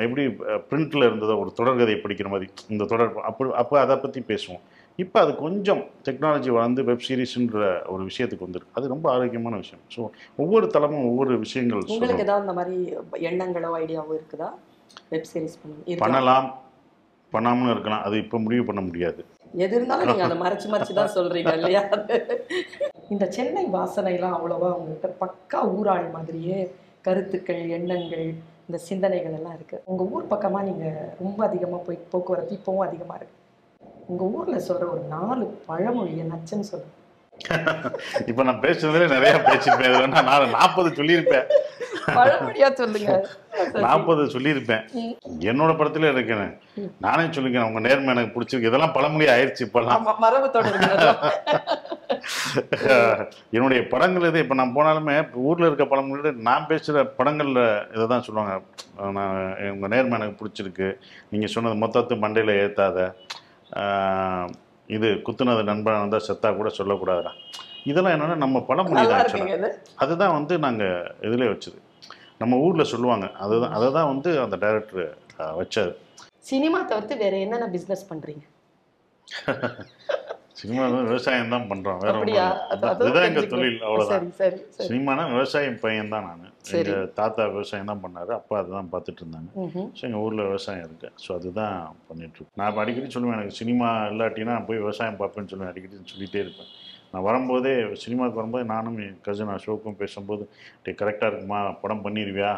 எப்படி 0.06 0.26
பிரிண்ட்ல 0.72 1.10
இருந்ததோ 1.10 1.36
ஒரு 1.44 1.52
தொடர்கதை 1.60 1.98
படிக்கிற 2.06 2.30
மாதிரி 2.34 2.48
இந்த 2.76 2.88
தொடர் 2.94 3.12
அப்போ 3.32 3.50
அப்போ 3.64 3.78
அதை 3.86 3.98
பற்றி 4.06 4.24
பேசுவோம். 4.32 4.64
இப்போ 5.00 5.18
அது 5.24 5.32
கொஞ்சம் 5.44 5.82
டெக்னாலஜி 6.08 6.50
வளர்ந்து 6.56 6.82
வெப் 6.88 7.06
சீரிஸ்ன்ற 7.08 7.60
ஒரு 7.94 8.02
விஷயத்துக்கு 8.10 8.48
வந்துருக்கு. 8.48 8.74
அது 8.80 8.94
ரொம்ப 8.94 9.06
ஆரோக்கியமான 9.16 9.58
விஷயம். 9.64 9.84
ஸோ 9.96 10.00
ஒவ்வொரு 10.44 10.66
தளமும் 10.78 11.06
ஒவ்வொரு 11.12 11.36
விஷயங்கள் 11.46 11.86
உங்களுக்கு 11.96 12.26
ஏதாவது 12.28 12.46
இந்த 12.48 12.58
மாதிரி 12.62 12.78
எண்ணங்களோ 13.30 13.72
ஐடியாவோ 13.84 14.16
இருக்குதா? 14.20 14.50
வெப் 15.14 15.30
சீரிஸ் 15.34 15.60
பண்ண 15.62 16.02
பண்ணலாம். 16.06 16.50
பண்ணாமலும் 17.34 17.74
இருக்கலாம். 17.76 18.04
அது 18.08 18.16
இப்போ 18.24 18.38
முடிவு 18.46 18.64
பண்ண 18.66 18.82
முடியாது. 18.82 19.22
எது 19.64 19.76
இருந்தாலும் 19.76 20.10
நீங்க 20.10 20.24
அதை 20.24 20.38
மறைச்சு 20.42 20.68
மறைச்சு 20.74 20.94
தான் 21.00 21.16
சொல்றீங்க 21.16 21.54
இல்லையா? 21.60 21.82
இந்த 23.10 23.26
சென்னை 23.36 23.66
வாசனைலாம் 23.78 24.36
அவ்வளவா 24.38 24.70
உங்ககிட்ட 24.78 25.10
பக்கா 25.24 25.60
ஊராள் 25.78 26.08
மாதிரியே 26.16 26.58
கருத்துக்கள் 27.02 27.64
எண்ணங்கள் 27.78 28.26
இந்த 28.68 28.78
சிந்தனைகள் 28.88 29.36
எல்லாம் 29.38 29.56
இருக்கு. 29.58 29.78
உங்க 29.86 30.04
ஊர் 30.16 30.32
பக்கமா 30.34 30.60
நீங்க 30.70 30.86
ரொம்ப 31.22 31.40
அதிகமா 31.48 31.78
போய் 31.88 32.06
போக்குவரத்து 32.12 32.58
இப்பவும் 32.60 32.88
அதிகமா 32.88 33.16
இருக்கு. 33.20 33.36
உங்க 34.08 34.24
ஊர்ல 34.38 34.58
சொல்ற 34.68 34.86
ஒரு 34.96 35.04
நாலு 35.16 35.46
பழமொழியை 35.70 36.26
நச்சுன்னு 36.34 36.70
சொல்லுங்க. 36.72 36.96
இப்போ 38.30 38.42
நான் 38.44 38.64
பேசுனதுல 38.64 39.06
நிறைய 39.16 39.36
பேசியிருப்பேன். 39.48 40.08
நான் 40.30 40.56
நாற்பது 40.58 40.90
சொல்லியிருப்பேன். 40.90 41.46
பழமொழியா 42.18 42.68
சொல்லுங்க. 42.74 43.12
நாற்பது 43.84 44.24
சொல்லியிருப்பேன். 44.34 44.84
என்னோட 45.50 45.72
படத்துல 45.80 46.12
இருக்கிறேன் 46.14 46.52
நானே 47.06 47.24
சொல்லிக்கிறேன். 47.30 47.70
உங்க 47.70 47.82
நேர்மை 47.88 48.12
எனக்கு 48.14 48.34
பிடிச்சிருக்கு. 48.36 48.70
இதெல்லாம் 48.70 48.96
பழமொழி 48.98 49.28
ஆயிடுச்சு 49.34 49.66
இப்பெல்லாம். 49.68 49.98
என்னுடைய 53.56 53.82
படங்கள் 53.92 54.28
இது. 54.30 54.40
இப்போ 54.44 54.56
நான் 54.56 54.76
போனாலுமே 54.76 55.16
ஊர்ல 55.44 55.68
இருக்க 55.68 55.86
படங்களோட 55.86 56.32
நான் 56.48 56.68
பேசுகிற 56.68 57.04
படங்கள்ல 57.20 57.62
இதை 57.96 58.06
தான் 58.08 58.26
சொல்லுவாங்க. 58.28 58.54
நான் 59.18 59.36
உங்க 59.74 59.88
நேர்மை 59.88 60.18
எனக்கு 60.20 60.40
பிடிச்சிருக்கு. 60.40 60.90
நீங்க 61.32 61.48
சொன்னது 61.48 61.78
மொத்தத்து 61.84 62.16
மண்டையில 62.24 62.56
ஏத்தாத. 62.64 62.98
ஆஹ், 63.80 64.48
இது 64.90 65.08
குத்துனது 65.26 65.64
நண்பன் 65.64 66.02
வந்தால் 66.02 66.28
செத்தா 66.28 66.52
கூட 66.56 66.70
சொல்லக்கூடாதுடா. 66.78 67.32
இதெல்லாம் 67.86 68.16
என்னன்னா 68.16 68.38
நம்ம 68.38 68.58
பழமொழி 68.62 69.04
தான் 69.04 69.22
அதுதான் 69.98 70.36
வந்து 70.38 70.54
நாங்க 70.60 70.84
இதுல 71.28 71.50
வச்சது. 71.52 71.78
நம்ம 72.42 72.58
ஊர்ல 72.66 72.84
சொல்லுவாங்க. 72.94 73.26
அதுதான் 73.44 73.74
அதை 73.78 73.88
தான் 73.98 74.12
வந்து 74.14 74.30
அந்த 74.46 74.58
டைரக்டர் 74.66 75.04
வச்சது 75.62 75.94
சினிமா 76.50 76.80
தவிர்த்து 76.92 77.16
வேற 77.24 77.36
என்னென்ன 77.46 77.70
பிசினஸ் 77.76 78.10
பண்றீங்க? 78.12 78.46
சினிமா 80.60 80.86
விவசாயம் 81.10 81.52
தான் 81.54 81.68
பண்றோம். 81.68 82.00
வேற 82.04 82.16
அதுதான் 82.88 83.28
எங்க. 83.28 83.42
தொழில் 83.52 83.84
அவ்வளவுதான். 83.88 84.26
சினிமானா 84.88 85.24
விவசாயம் 85.34 85.78
பையன் 85.84 86.12
தான் 86.14 86.26
நான். 86.30 86.42
எங்க 86.80 86.96
தாத்தா 87.20 87.44
விவசாயம் 87.54 87.92
தான் 87.92 88.02
பண்ணாரு. 88.06 88.32
அப்பா 88.38 88.56
அதுதான் 88.62 88.90
பார்த்துட்டு 88.94 89.24
இருந்தாங்க. 89.24 89.50
ஸோ 89.98 90.02
எங்கள் 90.08 90.24
ஊரில் 90.26 90.44
விவசாயம் 90.50 90.86
இருக்கு. 90.88 91.10
ஸோ 91.26 91.30
அதுதான் 91.38 91.78
பண்ணிட்டு 92.10 92.38
இருக்கோம். 92.38 92.58
நான் 92.62 92.72
இப்ப 92.72 92.84
அடிக்கடி 92.84 93.14
சொல்லுவேன் 93.16 93.38
எனக்கு 93.38 93.60
சினிமா 93.62 93.90
இல்லாட்டினா 94.12 94.56
போய் 94.70 94.84
விவசாயம் 94.86 95.20
பார்ப்பேன்னு 95.22 95.52
சொல்லுவேன். 95.54 95.72
அடிக்கடி 95.74 96.12
சொல்லிட்டே 96.14 96.42
இருப்பேன். 96.46 96.72
நான் 97.14 97.26
வரும்போதே 97.28 97.74
சினிமாவுக்கு 98.04 98.40
வரும்போது 98.40 98.66
நானும் 98.74 98.98
என் 99.06 99.18
கசின் 99.28 99.54
அசோக்கும் 99.56 100.00
பேசும்போது 100.02 100.44
டே 100.84 100.92
கரெக்டாக 101.02 101.30
இருக்குமா? 101.32 101.60
படம் 101.84 102.04
பண்ணிடுவியா 102.06 102.52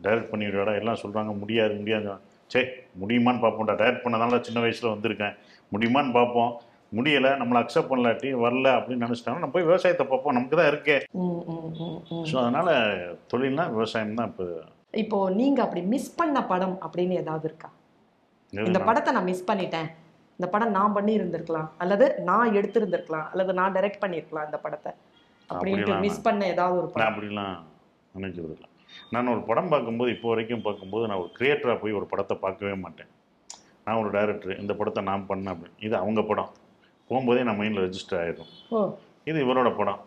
டைரக்ட் 0.00 0.30
பண்ணிடுவியாடா 0.32 0.72
எல்லாம் 0.80 1.00
சொல்கிறாங்க 1.02 1.32
முடியாது 1.42 1.74
முடியாது 1.80 2.08
சே 2.50 2.60
முடியுமான்னு 3.00 3.42
பார்ப்போம்டா. 3.44 3.74
டைரக்ட் 3.80 4.04
பண்ணதால 4.04 4.38
சின்ன 4.46 4.58
வயசில் 4.64 4.92
வந்திருக்கேன். 4.94 5.34
முடியுமான்னு 5.74 6.12
பார்ப்போம். 6.18 6.52
முடியலை 6.96 7.30
நம்மளை 7.40 7.58
அக்செப்ட் 7.62 7.90
பண்ணலாட்டி 7.92 8.28
வரல 8.42 8.68
அப்படின்னு 8.78 9.04
நினச்சிட்டாங்க 9.06 9.40
நம்ம 9.42 9.54
போய் 9.54 9.68
விவசாயத்தை 9.70 10.04
பார்ப்போம். 10.10 10.36
நமக்கு 10.36 10.58
தான் 10.60 10.70
இருக்கே. 10.72 10.96
ஸோ 12.28 12.34
அதனால் 12.42 12.72
தொழில்னா 13.32 13.64
விவசாயம் 13.76 14.18
தான் 14.20 14.30
இப்போ. 14.32 14.46
இப்போ 15.02 15.18
நீங்க 15.40 15.58
அப்படி 15.64 15.82
மிஸ் 15.94 16.16
பண்ண 16.20 16.40
படம் 16.52 16.76
அப்படின்னு 16.86 17.16
ஏதாவது 17.22 17.46
இருக்கா? 17.50 17.70
இந்த 18.52 18.80
படத்தை 18.88 19.10
நான் 19.16 19.30
மிஸ் 19.30 19.48
பண்ணிட்டேன். 19.50 19.88
இந்த 20.38 20.46
படம் 20.54 20.74
நான் 20.78 20.94
பண்ணி 20.96 21.12
இருந்திருக்கலாம் 21.18 21.68
அல்லது 21.82 22.06
நான் 22.30 22.54
எடுத்திருந்திருக்கலாம் 22.58 23.28
அல்லது 23.32 23.52
நான் 23.60 23.74
டைரக்ட் 23.76 24.02
பண்ணியிருக்கலாம் 24.02 24.46
இந்த 24.48 24.58
படத்தை. 24.64 24.92
அப்படின்ட்டு 25.50 25.94
மிஸ் 26.04 26.24
பண்ண 26.26 26.46
ஏதாவது 26.54 26.76
ஒரு 26.80 26.88
படம். 26.92 27.08
அப்படிலாம் 27.10 27.56
இல்லை 28.14 28.68
நான் 29.14 29.32
ஒரு 29.32 29.42
படம் 29.48 29.70
பார்க்கும்போது 29.72 30.10
இப்போ 30.14 30.28
வரைக்கும் 30.32 30.64
பார்க்கும்போது 30.66 31.04
நான் 31.08 31.22
ஒரு 31.22 31.30
கிரியேட்டராக 31.38 31.78
போய் 31.82 31.98
ஒரு 32.00 32.06
படத்தை 32.12 32.36
பார்க்கவே 32.44 32.74
மாட்டேன். 32.84 33.10
நான் 33.86 34.00
ஒரு 34.02 34.10
டைரக்டர் 34.16 34.60
இந்த 34.62 34.72
படத்தை 34.78 35.02
நான் 35.10 35.26
பண்ணேன் 35.30 35.52
அப்படின்னு 35.54 35.82
இது 35.86 35.94
அவங்க 36.02 36.22
படம். 36.30 36.52
போகும்போதே 37.10 37.42
நான் 37.48 37.58
மைண்டில் 37.58 37.84
ரெஜிஸ்டர் 37.86 38.20
ஆயிடும். 38.22 38.50
ஓ. 38.76 38.78
இது 39.30 39.38
இவரோட 39.44 39.68
படம். 39.80 40.00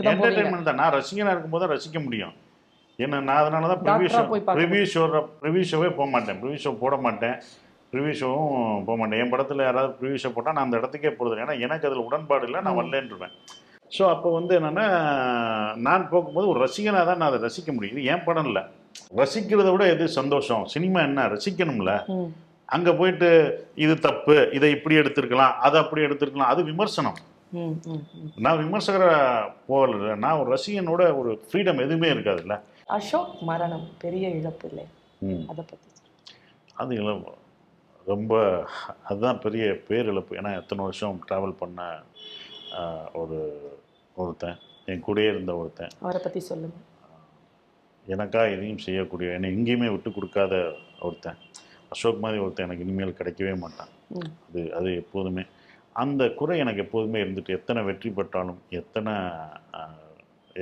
போவீங்க. 0.00 0.10
என்டர்டைன்மெண்ட் 0.12 0.68
தான். 0.68 0.80
நான் 0.82 0.94
ரசிகனாக 0.96 1.34
இருக்கும்போது 1.34 1.66
ரசிக்க 1.74 2.00
முடியும். 2.06 2.34
ஏன்னா 2.98 3.16
நான் 3.28 3.40
அதனால 3.42 3.68
தான் 3.72 3.82
preview 3.84 4.08
show 4.14 4.22
preview 4.56 4.84
show 4.94 5.04
preview 5.42 5.64
ஷோவே 5.70 5.90
போக 5.98 6.08
மாட்டேன். 6.14 6.38
ப்ரிவியூ 6.42 6.60
ஷோ 6.64 6.72
போட 6.82 6.96
மாட்டேன். 7.06 7.36
ப்ரிவியூ 7.94 8.14
ஷோவும் 8.20 8.84
போக 8.84 8.96
மாட்டேன். 8.96 9.20
என் 9.20 9.28
படத்தில் 9.28 9.58
யாராவது 9.58 9.96
ப்ரிவியூ 10.00 10.20
ஷோ 10.22 10.32
போட்டால் 10.32 10.54
நான் 10.54 10.66
அந்த 10.66 10.78
இடத்துக்கே 10.78 11.10
போகிறது 11.16 11.42
ஏன்னா 11.42 11.60
எனக்கு 11.60 11.88
அதில் 11.88 12.06
உடன்பாடு 12.06 12.46
இல்லை. 12.46 12.60
நான் 12.60 12.74
ம். 12.74 12.80
வரலன்றுவேன். 12.80 13.34
ஸோ 13.92 14.08
அப்போ 14.08 14.28
வந்து 14.32 14.58
என்னென்னா 14.58 14.86
நான் 15.76 16.08
போகும்போது 16.08 16.48
ஒரு 16.48 16.60
ரசிகனாக 16.64 17.04
தான் 17.04 17.16
நான் 17.16 17.30
அதை 17.32 17.40
ரசிக்க 17.48 17.72
முடியும். 17.72 17.96
இது 17.96 18.04
என் 18.04 18.24
படம் 18.24 18.44
இல்லை. 18.44 18.62
ரசிக்கிறத 19.16 19.68
விட 19.72 19.84
எது 19.86 20.08
சந்தோஷம்? 20.08 20.64
சினிமா 20.66 21.00
என்ன? 21.00 21.26
ரசிக்கணும்ல. 21.28 21.92
அங்கே 22.68 22.92
போயிட்டு 22.92 23.28
இது 23.74 23.98
தப்பு 23.98 24.50
இதை 24.52 24.70
இப்படி 24.70 24.94
எடுத்திருக்கலாம் 24.96 25.54
அதை 25.58 25.80
அப்படி 25.80 26.02
எடுத்திருக்கலாம். 26.02 26.52
அது 26.54 26.62
விமர்சனம். 26.64 27.18
நான் 28.36 28.60
விமர்சகரை 28.64 29.10
போகல. 29.66 30.14
நான் 30.14 30.38
ஒரு 30.38 30.48
ரசிகனோட 30.56 31.16
ஒரு 31.16 31.32
ஃப்ரீடம் 31.48 31.82
எதுவுமே 31.84 32.08
இருக்காதுல்ல. 32.08 32.56
அசோக் 32.86 33.34
மரணம் 33.42 33.88
பெரிய 33.98 34.28
இழப்பு 34.28 34.68
இல்லை. 34.68 34.84
அதை 35.50 35.64
சொல்லுங்க. 35.64 35.92
அது 36.74 36.94
இழப்பு. 36.94 37.32
ரொம்ப 38.12 38.32
அதுதான் 39.08 39.42
பெரிய 39.44 39.64
பேரிழப்பு. 39.88 40.32
ஏன்னா 40.40 40.50
எத்தனை 40.60 40.80
வருஷம் 40.86 41.20
ட்ராவல் 41.28 41.60
பண்ண 41.62 41.80
ஒரு 43.20 43.38
ஒருத்தன் 44.22 44.58
என் 44.92 45.04
கூடயே 45.06 45.28
இருந்த 45.32 45.52
ஒருத்தன். 45.60 45.92
அவரை 46.04 46.20
பத்தி 46.24 46.40
சொல்லுங்க. 46.50 46.76
எனக்கா 48.14 48.40
எதையும் 48.54 48.84
செய்யக்கூடிய 48.86 49.28
என்னை 49.36 49.50
எங்கேயுமே 49.56 49.88
விட்டு 49.92 50.10
கொடுக்காத 50.12 50.54
ஒருத்தன். 51.06 51.38
அசோக் 51.92 52.22
மாதிரி 52.24 52.42
ஒருத்தன் 52.44 52.66
எனக்கு 52.66 52.84
இனிமேல் 52.86 53.18
கிடைக்கவே 53.20 53.54
மாட்டான். 53.64 53.92
அது 54.48 54.62
அது 54.78 54.90
எப்போதுமே. 55.02 55.44
அந்த 56.02 56.22
குறை 56.38 56.56
எனக்கு 56.64 56.82
எப்போதுமே 56.84 57.18
இருந்துட்டு 57.24 57.56
எத்தனை 57.58 57.82
வெற்றி 57.88 58.10
பெற்றாலும் 58.16 58.60
எத்தனை 58.80 59.12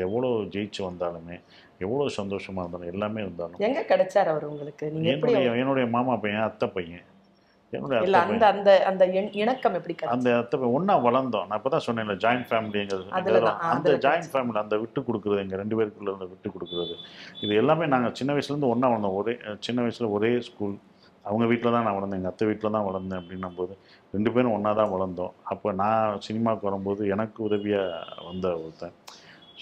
எவ்வளோ 0.07 0.28
ஜெயிச்சு 0.55 0.81
வந்தாலுமே 0.88 1.37
எவ்வளோ 1.85 2.05
சந்தோஷமா 2.18 2.61
இருந்தாலும் 2.62 2.90
எல்லாமே 2.92 3.20
இருந்தாலும். 3.24 3.62
எங்க 3.68 3.81
கிடைச்சார் 3.92 4.31
அவர் 4.33 4.46
உங்களுக்கு? 4.50 4.87
என்னுடைய 5.12 5.57
என்னுடைய 5.62 5.87
மாமா 5.96 6.14
பையன் 6.24 6.46
அத்தை 6.48 6.68
பையன். 6.76 7.07
இல்ல 7.72 8.18
அந்த 8.24 8.44
அந்த 8.52 8.70
அந்த 8.90 9.04
இண- 9.16 9.35
இணக்கம் 9.42 9.76
எப்படி 9.78 9.94
அந்த 10.14 10.30
ஒன்றா 10.76 10.94
வளர்ந்தோம். 11.06 11.46
நான் 11.48 11.58
இப்போ 11.61 11.70
தான் 11.74 11.85
சொன்னேன்ல 11.87 12.14
ஜாயின்ட் 12.24 12.48
ஃபேமிலிங்கிறது 12.48 13.06
அந்த 13.68 13.92
ஜாயின்ட் 14.04 14.30
ஃபேமிலி 14.32 14.61
அந்த 14.62 14.76
விட்டு 14.82 15.00
கொடுக்குறது 15.06 15.42
எங்கள் 15.44 15.61
ரெண்டு 15.62 15.76
பேருக்குள்ள 15.78 16.11
இருந்த 16.12 16.28
விட்டு 16.32 16.48
கொடுக்குறது. 16.54 16.94
இது 17.44 17.52
எல்லாமே 17.62 17.87
நாங்கள் 17.94 18.16
சின்ன 18.20 18.35
வயசுலேருந்து 18.35 18.72
ஒன்றா 18.72 18.88
வளர்ந்தோம். 18.88 19.18
ஒரே 19.20 19.35
சின்ன 19.66 19.78
வயசில் 19.85 20.14
ஒரே 20.16 20.32
ஸ்கூல் 20.48 20.76
அவங்க 21.24 21.44
வீட்டில் 21.50 21.74
தான் 21.74 21.87
நான் 21.87 21.96
வளர்ந்தேன். 21.96 22.20
எங்கள் 22.20 22.32
அத்தை 22.32 22.46
வீட்டில் 22.48 22.74
தான் 22.76 22.87
வளர்ந்தேன் 22.87 23.20
அப்படின்னும் 23.20 23.58
போது 23.58 23.74
ரெண்டு 24.14 24.30
பேரும் 24.35 24.54
ஒன்றா 24.54 24.72
தான் 24.74 24.92
வளர்ந்தோம். 24.94 25.35
அப்போ 25.52 25.68
நான் 25.80 26.18
சினிமாவுக்கு 26.26 26.68
வரும்போது 26.68 27.02
எனக்கு 27.14 27.38
உதவியாக 27.48 27.90
வந்த 28.28 28.46
ஒருத்தன். 28.61 28.96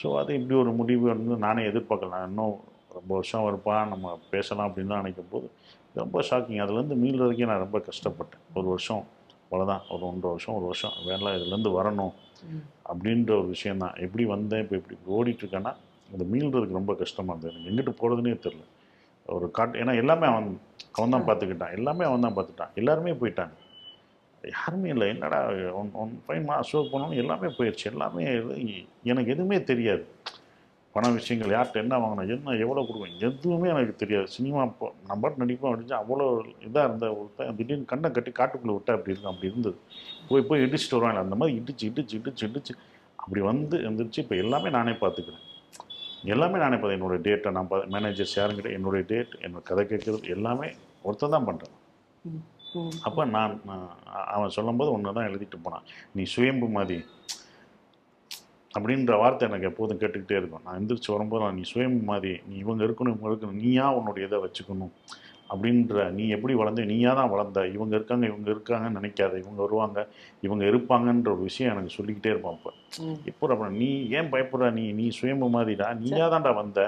ஸோ 0.00 0.08
அது 0.20 0.30
இப்படி 0.38 0.56
ஒரு 0.62 0.72
முடிவு 0.72 1.06
வந்து 1.12 1.36
நானே 1.44 1.62
எதிர்பார்க்கல. 1.70 2.12
நான் 2.14 2.28
இன்னும் 2.30 2.54
ரொம்ப 2.96 3.10
வருஷம் 3.16 3.48
இருப்பான் 3.48 3.90
நம்ம 3.92 4.06
பேசலாம் 4.30 4.68
அப்படின்னு 4.68 4.92
தான் 4.92 5.02
நினைக்கும் 5.02 5.32
போது 5.32 5.48
ரொம்ப 5.94 6.20
ஷாக்கிங் 6.30 6.62
அதுலேருந்து 6.64 6.96
மீள்றதுக்கே 7.04 7.48
நான் 7.50 7.64
ரொம்ப 7.64 7.78
கஷ்டப்பட்டேன். 7.88 8.42
ஒரு 8.54 8.66
வருஷம் 8.72 9.04
அவ்வளோதான் 9.44 9.84
ஒரு 9.92 10.02
ஒன்றரை 10.08 10.30
வருஷம் 10.34 10.56
ஒரு 10.56 10.66
வருஷம். 10.70 10.96
வேலை 11.06 11.30
இதுலேருந்து 11.38 11.70
வரணும். 11.78 12.12
அப்படின்ற 12.90 13.30
ஒரு 13.38 13.48
விஷயந்தான் 13.54 13.96
எப்படி 14.04 14.24
வந்தேன் 14.24 14.62
இப்போ 14.64 14.76
இப்படி 14.80 14.96
ஓடிட்டு 15.16 15.42
இருக்கேன்னா 15.44 15.72
அந்த 16.12 16.24
மீள்றதுக்கு 16.32 16.78
ரொம்ப 16.80 16.94
கஷ்டமாக 16.94 17.34
இருந்தது. 17.34 17.54
எனக்கு 17.54 17.70
எங்கிட்டு 17.70 17.98
போகிறதுனே 18.00 18.36
தெரில 18.44 18.62
ஒரு 19.36 19.50
காட் 19.56 19.74
ஏன்னா 19.80 19.94
எல்லாமே 20.02 20.26
அவன் 20.26 20.48
அவன் 20.96 21.14
தான் 21.14 21.26
பார்த்துக்கிட்டான் 21.26 21.74
எல்லாமே 21.78 22.04
அவன் 22.04 22.24
தான் 22.26 22.36
பார்த்துட்டான் 22.36 22.72
எல்லாருமே 22.74 23.12
போயிட்டாங்க. 23.20 23.54
யாருமே 24.56 24.88
இல்லை. 24.88 25.08
என்னடா 25.08 25.38
ஒன் 25.80 25.90
ஒன் 26.02 26.12
ஃபைவ் 26.26 26.44
மா 26.44 26.54
அசோக் 26.62 26.92
பண்ணணும் 26.92 27.20
எல்லாமே 27.22 27.48
போயிடுச்சு 27.58 27.86
எல்லாமே 27.92 28.24
எனக்கு 29.10 29.32
எதுவுமே 29.34 29.58
தெரியாது. 29.70 30.04
பண 30.94 31.08
விஷயங்கள் 31.16 31.52
யார்கிட்ட 31.54 31.78
என்ன 31.84 31.98
வாங்கணும் 32.02 32.30
என்ன 32.34 32.54
எவ்வளோ 32.64 32.82
கொடுக்கணும் 32.86 33.20
எதுவுமே 33.26 33.68
எனக்கு 33.72 33.94
தெரியாது. 34.02 34.26
சினிமா 34.36 34.60
இப்போ 34.70 34.86
நம்பர் 35.10 35.40
நடிப்போம் 35.42 35.70
அப்படின்னு 35.70 35.96
அவ்வளோ 36.02 36.24
இதாக 36.68 36.86
இருந்த 36.88 37.06
ஒருத்தன் 37.18 37.58
திடீர்னு 37.58 37.90
கண்ணை 37.92 38.08
கட்டி 38.16 38.32
காட்டுக்குள்ளே 38.38 38.74
விட்டா 38.76 38.96
அப்படி 38.96 39.14
இருக்கும் 39.14 39.32
அப்படி 39.32 39.50
இருந்தது. 39.52 39.76
போய் 40.30 40.46
போய் 40.48 40.64
இடிச்சுட்டு 40.66 40.96
வருவாங்க 40.98 41.22
அந்த 41.26 41.36
மாதிரி 41.40 41.54
இடிச்சு 41.60 41.84
இடிச்சு 41.90 42.16
இடிச்சு 42.20 42.44
இடிச்சு. 42.48 42.74
அப்படி 43.22 43.40
வந்து 43.50 43.78
எந்திரிச்சு 43.88 44.22
இப்போ 44.24 44.36
எல்லாமே 44.44 44.70
நானே 44.78 44.94
பார்த்துக்கிறேன். 45.02 45.44
எல்லாமே 46.34 46.56
நானே 46.62 46.76
பார்த்து 46.78 46.96
என்னோட 46.98 47.16
டேட்டை 47.26 47.50
நான் 47.56 47.70
மேனேஜர்ஸ் 47.94 48.34
யாருங்கிட்ட 48.38 48.70
என்னுடைய 48.78 49.04
டேட் 49.12 49.34
என்னோட 49.46 49.62
கதை 49.70 49.84
கேட்குறது 49.92 50.32
எல்லாமே 50.36 50.68
ஒருத்தன் 51.06 51.34
தான் 51.36 51.48
பண்ணுறேன். 51.50 51.76
அப்போ 53.08 53.22
நான் 53.36 53.54
நான் 53.68 53.86
அவன் 54.34 54.56
சொல்லும்போது 54.56 54.90
ஒன்று 54.96 55.14
தான் 55.18 55.28
எழுதிட்டு 55.28 55.58
போனான். 55.62 55.86
நீ 56.16 56.22
சுயம்பு 56.34 56.66
மாதிரி 56.76 56.98
அப்படின்ற 58.76 59.12
வார்த்தை 59.22 59.44
எனக்கு 59.48 59.68
எப்போதும் 59.70 60.00
கேட்டுக்கிட்டே 60.02 60.36
இருக்கும். 60.40 60.62
நான் 60.66 60.76
எந்திரிச்சு 60.80 61.10
வரும்போது 61.14 61.42
நான் 61.44 61.58
நீ 61.60 61.64
சுயம்பு 61.72 62.02
மாதிரி 62.10 62.32
நீ 62.50 62.54
இவங்க 62.64 62.82
இருக்கணும் 62.88 63.14
இவங்க 63.14 63.30
இருக்கணும் 63.32 63.58
நீயா 63.64 63.86
உன்னுடைய 63.98 64.28
இதை 64.28 64.38
வச்சுக்கணும். 64.44 64.92
அப்படின்ற 65.52 66.02
நீ 66.16 66.24
எப்படி 66.34 66.54
வளர்ந்த 66.58 66.82
நீயா 66.90 67.12
தான் 67.18 67.30
வளர்ந்த 67.32 67.60
இவங்க 67.76 67.94
இருக்காங்க 67.98 68.24
இவங்க 68.30 68.48
இருக்காங்கன்னு 68.54 68.98
நினைக்காத 68.98 69.34
இவங்க 69.42 69.60
வருவாங்க 69.66 69.98
இவங்க 70.46 70.64
இருப்பாங்கன்ற 70.70 71.30
ஒரு 71.34 71.42
விஷயம் 71.48 71.72
எனக்கு 71.74 71.96
சொல்லிக்கிட்டே 71.96 72.30
இருப்பான். 72.34 72.58
இப்போ 73.30 73.48
அப்புறம் 73.54 73.76
நீ 73.80 73.90
ஏன் 74.18 74.30
பயப்படுற 74.34 74.68
நீ 74.78 74.84
நீ 75.00 75.06
சுயம்பு 75.18 75.48
மாதிரிடா 75.56 75.88
நீயா 76.02 76.28
தான்டா 76.34 76.52
வந்த 76.60 76.84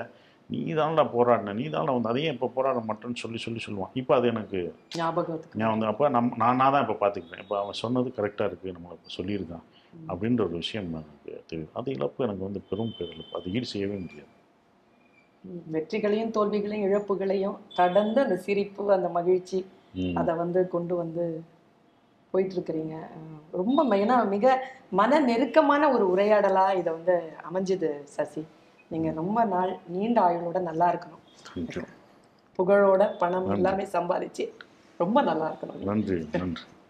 நீ 0.51 0.61
தான்டா 0.79 1.03
போராடின 1.17 1.57
நீ 1.59 1.67
தான்டா 1.75 1.93
வந்து 1.97 2.11
அதையும் 2.13 2.35
இப்போ 2.37 2.49
போராட 2.57 2.79
மாட்டேன்னு 2.89 3.21
சொல்லி 3.25 3.39
சொல்லி 3.47 3.61
சொல்லுவான். 3.67 3.93
இப்போ 4.01 4.13
அது 4.19 4.27
எனக்கு 4.35 4.61
நான் 5.61 5.73
வந்து 5.75 5.87
அப்போ 5.91 6.11
நம் 6.17 6.35
நானாக 6.43 6.71
தான் 6.75 6.85
இப்போ 6.87 6.97
பார்த்துக்கிறேன் 7.05 7.43
இப்போ 7.45 7.57
அவன் 7.63 7.81
சொன்னது 7.85 8.11
கரெக்டாக 8.19 8.49
இருக்குது 8.51 8.75
நம்மளை 8.77 8.97
இப்போ 8.99 9.13
சொல்லியிருக்கான். 9.19 9.65
அப்படின்ற 10.13 10.41
ஒரு 10.49 10.57
விஷயம் 10.63 10.87
எனக்கு 10.93 11.45
தெரியும் 11.51 11.75
அது 11.79 11.93
இழப்பு 11.97 12.25
எனக்கு 12.25 12.47
வந்து 12.49 12.61
பெரும் 12.71 12.95
பேரிழப்பு. 12.99 13.35
அது 13.39 13.53
ஈடு 13.53 13.67
செய்யவே 13.73 13.97
முடியாது. 14.05 14.31
வெற்றிகளையும் 15.75 16.31
தோல்விகளையும் 16.31 16.87
இழப்புகளையும் 16.89 17.57
கடந்து 17.77 18.19
அந்த 18.25 18.37
சிரிப்பு 18.47 18.93
அந்த 18.93 19.09
மகிழ்ச்சி. 19.09 19.61
அதை 20.21 20.35
வந்து 20.35 20.61
கொண்டு 20.75 20.95
வந்து 20.97 21.25
போயிட்டு 22.31 22.55
இருக்கிறீங்க 22.57 22.97
ரொம்ப 23.61 23.97
ஏன்னா 23.97 24.17
மிக 24.29 24.55
மன 25.01 25.21
நெருக்கமான 25.21 25.91
ஒரு 25.95 26.05
உரையாடலா 26.15 26.67
இதை 26.81 26.91
வந்து 26.99 27.17
அமைஞ்சுது 27.49 27.91
சசி. 28.17 28.43
நீங்க 28.91 29.11
ரொம்ப 29.21 29.45
நாள் 29.45 29.73
நீண்ட 29.95 30.19
ஆயுளோட 30.29 30.61
நல்லா 30.61 30.89
இருக்கணும். 30.95 31.23
புகழோட 32.59 33.03
பணம் 33.23 33.51
எல்லாமே 33.57 33.85
சம்பாதிச்சு 33.97 34.45
ரொம்ப 35.03 35.19
நல்லா 35.23 35.47
இருக்கணும். 35.53 35.83
நன்றி 35.91 36.17
நன்றி. 36.33 36.63